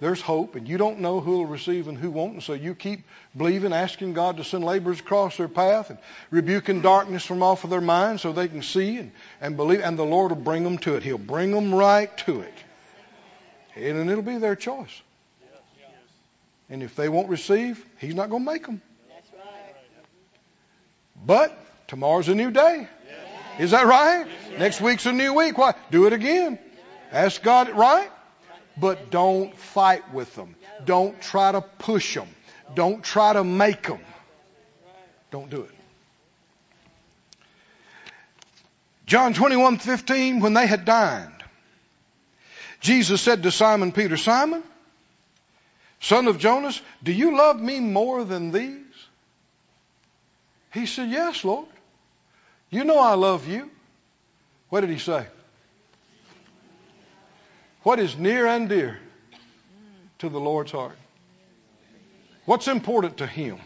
[0.00, 2.34] there's hope, and you don't know who will receive and who won't.
[2.34, 5.98] And so you keep believing, asking God to send laborers across their path and
[6.30, 9.80] rebuking darkness from off of their minds so they can see and, and believe.
[9.80, 11.02] And the Lord will bring them to it.
[11.02, 12.52] He'll bring them right to it.
[13.76, 15.02] And it'll be their choice.
[16.68, 18.80] And if they won't receive, He's not going to make them.
[21.24, 22.88] But tomorrow's a new day.
[23.58, 24.26] Is that right?
[24.58, 25.56] Next week's a new week.
[25.56, 25.74] Why?
[25.90, 26.58] Do it again.
[27.10, 28.10] Ask God right.
[28.76, 30.54] But don't fight with them.
[30.84, 32.28] Don't try to push them.
[32.74, 34.00] Don't try to make them.
[35.30, 35.70] Don't do it.
[39.06, 41.35] John 21, 15, when they had dined,
[42.86, 44.62] Jesus said to Simon Peter, Simon,
[45.98, 48.84] son of Jonas, do you love me more than these?
[50.72, 51.66] He said, Yes, Lord.
[52.70, 53.68] You know I love you.
[54.68, 55.26] What did he say?
[57.82, 59.00] What is near and dear
[60.20, 60.96] to the Lord's heart?
[62.44, 63.58] What's important to him?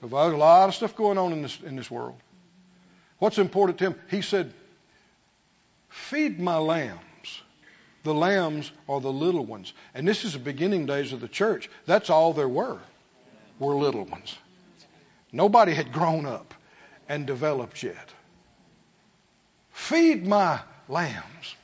[0.00, 2.14] There's a lot of stuff going on in this, in this world.
[3.18, 3.94] What's important to him?
[4.08, 4.52] He said,
[5.88, 7.00] Feed my lambs.
[8.04, 9.72] The lambs are the little ones.
[9.94, 11.70] And this is the beginning days of the church.
[11.86, 12.78] That's all there were,
[13.58, 14.36] were little ones.
[15.30, 16.54] Nobody had grown up
[17.08, 18.08] and developed yet.
[19.70, 21.56] Feed my lambs.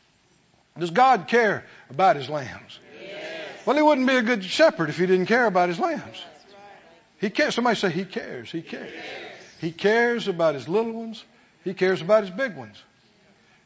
[0.78, 2.78] Does God care about his lambs?
[3.02, 3.22] Yes.
[3.66, 6.24] Well, he wouldn't be a good shepherd if he didn't care about his lambs.
[7.20, 7.54] He cares.
[7.56, 8.50] Somebody say he cares.
[8.50, 8.92] He cares.
[9.60, 11.24] He cares about his little ones.
[11.64, 12.80] He cares about his big ones.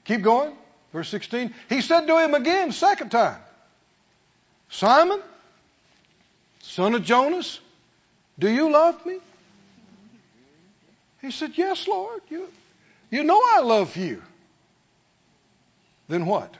[0.04, 0.56] Keep going.
[0.92, 1.54] Verse 16.
[1.68, 3.38] He said to him again, second time,
[4.68, 5.20] Simon,
[6.60, 7.60] son of Jonas,
[8.38, 9.18] do you love me?
[11.20, 12.20] He said, Yes, Lord.
[12.28, 12.48] You,
[13.10, 14.22] you know I love you.
[16.08, 16.54] Then what?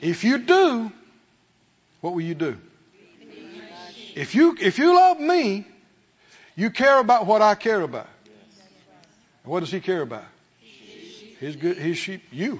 [0.00, 0.92] If you do,
[2.00, 2.58] what will you do?
[4.14, 5.66] If you, if you love me,
[6.56, 8.08] you care about what I care about.
[9.44, 10.24] what does he care about?
[11.44, 12.58] His good, his sheep, you,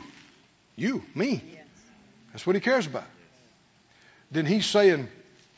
[0.76, 1.42] you, me.
[2.32, 3.06] That's what he cares about.
[4.30, 5.08] Then he's saying,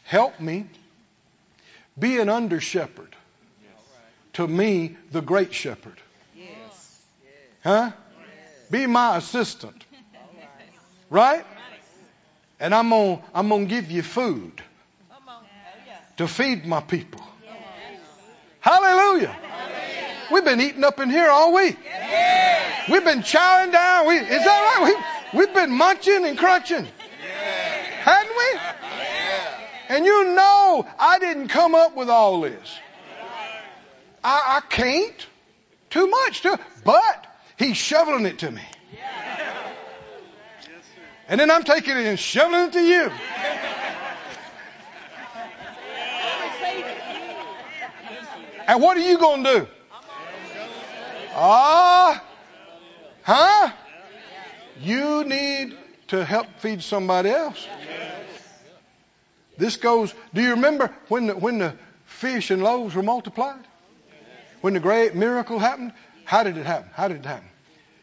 [0.04, 0.66] help me
[1.98, 3.16] be an under shepherd
[4.34, 5.96] to me, the great shepherd.
[7.64, 7.90] Huh?
[8.70, 9.84] Be my assistant.
[11.10, 11.44] Right?
[12.60, 14.62] And I'm going I'm to give you food
[16.18, 17.22] to feed my people.
[18.60, 19.34] Hallelujah.
[20.30, 21.76] We've been eating up in here all week.
[22.88, 24.06] We've been chowing down.
[24.06, 25.02] We, is that right?
[25.32, 26.86] We, we've been munching and crunching.
[28.00, 28.60] Hadn't we?
[29.88, 32.78] And you know I didn't come up with all this.
[34.22, 35.26] I, I can't.
[35.90, 36.42] Too much.
[36.42, 37.26] Too, but
[37.56, 38.62] he's shoveling it to me.
[41.28, 43.10] And then I'm taking it and shoveling it to you.
[48.68, 49.66] And what are you going to do?
[51.34, 52.22] Ah,
[53.26, 53.72] huh?
[54.80, 55.76] You need
[56.08, 57.66] to help feed somebody else.
[59.58, 60.14] This goes.
[60.32, 61.74] Do you remember when the, when the
[62.04, 63.64] fish and loaves were multiplied?
[64.60, 65.92] When the great miracle happened,
[66.24, 66.90] how did it happen?
[66.92, 67.48] How did it happen?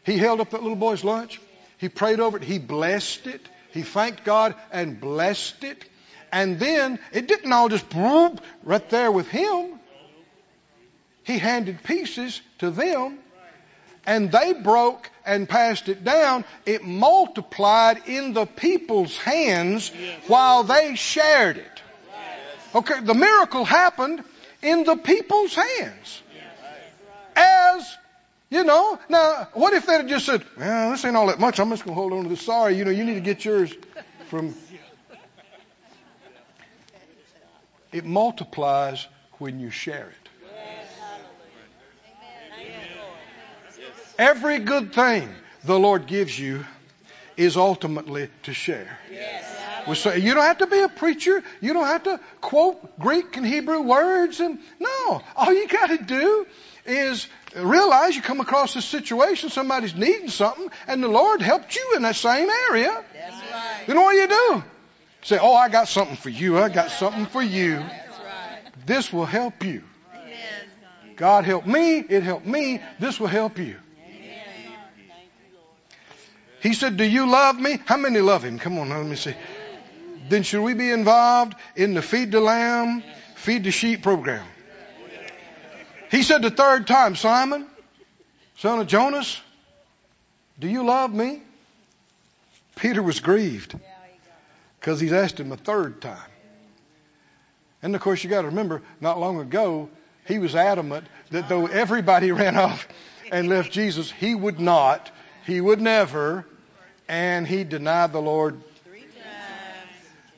[0.04, 1.40] He held up that little boy's lunch.
[1.78, 2.42] He prayed over it.
[2.42, 3.48] He blessed it.
[3.72, 5.84] He thanked God and blessed it.
[6.32, 9.78] And then it didn't all just boom right there with him.
[11.22, 13.18] He handed pieces to them
[14.06, 16.44] and they broke and passed it down.
[16.66, 19.90] It multiplied in the people's hands
[20.26, 21.82] while they shared it.
[22.74, 24.24] Okay, the miracle happened
[24.62, 26.22] in the people's hands
[27.36, 27.96] as
[28.50, 31.58] you know, now, what if they'd have just said, well, this ain't all that much.
[31.58, 32.42] I'm just to hold on to this.
[32.42, 33.74] Sorry, you know, you need to get yours
[34.28, 34.54] from.
[37.90, 39.06] It multiplies
[39.38, 40.23] when you share it.
[44.18, 45.28] Every good thing
[45.64, 46.64] the Lord gives you
[47.36, 48.98] is ultimately to share.
[49.94, 51.42] So you don't have to be a preacher.
[51.60, 54.40] You don't have to quote Greek and Hebrew words.
[54.40, 56.46] And no, all you got to do
[56.86, 61.92] is realize you come across a situation, somebody's needing something, and the Lord helped you
[61.96, 63.04] in that same area.
[63.12, 63.84] That's right.
[63.86, 64.64] Then what do you do?
[65.22, 66.58] Say, oh, I got something for you.
[66.58, 67.76] I got something for you.
[67.76, 68.60] Right.
[68.86, 69.82] This will help you.
[70.14, 70.36] Amen.
[71.16, 71.98] God helped me.
[71.98, 72.80] It helped me.
[72.98, 73.76] This will help you.
[76.64, 77.78] He said, do you love me?
[77.84, 78.58] How many love him?
[78.58, 79.34] Come on, let me see.
[80.30, 83.02] Then should we be involved in the feed the lamb,
[83.34, 84.46] feed the sheep program?
[86.10, 87.66] He said the third time, Simon,
[88.56, 89.38] son of Jonas,
[90.58, 91.42] Do you love me?
[92.76, 93.78] Peter was grieved
[94.80, 96.30] because he's asked him a third time.
[97.82, 99.90] And of course, you got to remember, not long ago,
[100.24, 102.88] he was adamant that though everybody ran off
[103.30, 105.10] and left Jesus, he would not,
[105.44, 106.46] he would never,
[107.08, 108.60] and he denied the Lord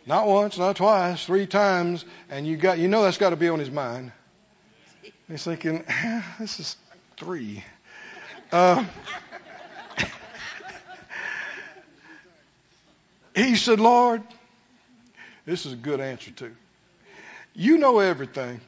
[0.07, 3.49] not once, not twice, three times, and you got you know that's got to be
[3.49, 4.13] on his mind.
[5.29, 5.85] He's thinking,
[6.39, 6.77] this is
[7.17, 7.65] three.
[8.53, 8.85] Uh,
[13.35, 14.23] he said, Lord,
[15.45, 16.55] this is a good answer too.
[17.55, 18.61] You know everything.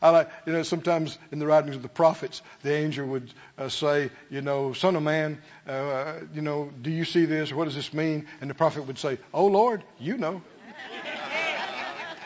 [0.00, 3.68] I like, you know, sometimes in the writings of the prophets, the angel would uh,
[3.68, 7.52] say, you know, son of man, uh, you know, do you see this?
[7.52, 8.26] What does this mean?
[8.40, 10.42] And the prophet would say, oh Lord, you know.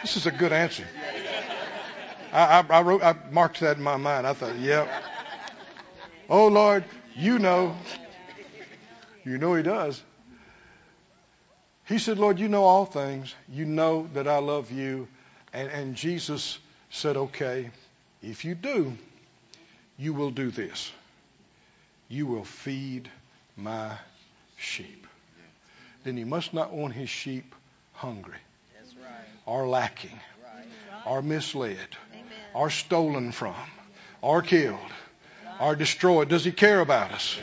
[0.03, 0.85] this is a good answer.
[2.32, 4.27] I, I, I wrote, I marked that in my mind.
[4.27, 4.89] I thought, yep.
[6.28, 6.85] Oh Lord,
[7.15, 7.77] you know.
[9.24, 10.03] You know he does.
[11.85, 13.35] He said, Lord, you know all things.
[13.49, 15.09] You know that I love you.
[15.53, 16.59] And, and Jesus
[16.93, 17.70] said, Okay,
[18.23, 18.97] if you do,
[19.98, 20.93] you will do this.
[22.09, 23.09] You will feed
[23.56, 23.93] my
[24.56, 25.06] sheep.
[26.05, 27.55] Then he must not want his sheep
[27.94, 28.39] hungry
[29.47, 30.19] or lacking
[31.06, 31.78] or misled
[32.55, 33.55] or stolen from
[34.20, 34.78] or killed
[35.60, 36.28] or destroyed.
[36.28, 37.39] Does he care about us?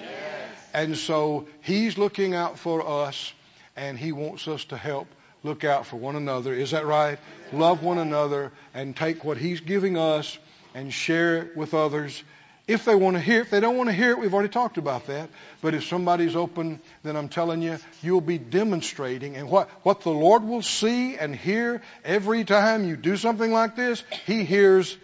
[0.74, 3.34] And so he's looking out for us
[3.76, 5.08] and he wants us to help
[5.44, 6.54] look out for one another.
[6.54, 7.20] Is that right?
[7.52, 10.38] Love one another and take what He's giving us
[10.74, 12.24] and share it with others.
[12.68, 14.50] If they want to hear it, if they don't want to hear it, we've already
[14.50, 15.30] talked about that.
[15.60, 19.36] But if somebody's open, then I'm telling you, you'll be demonstrating.
[19.36, 23.76] And what, what the Lord will see and hear every time you do something like
[23.76, 24.96] this, He hears,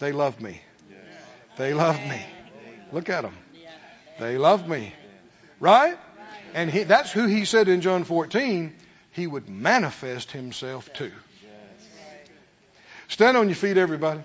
[0.00, 0.60] they love me.
[1.56, 2.20] They love me.
[2.92, 3.34] Look at them.
[4.20, 4.92] They love me.
[5.60, 5.96] Right?
[6.52, 8.74] And he, that's who He said in John 14,
[9.14, 11.10] he would manifest himself to.
[13.08, 14.20] Stand on your feet, everybody.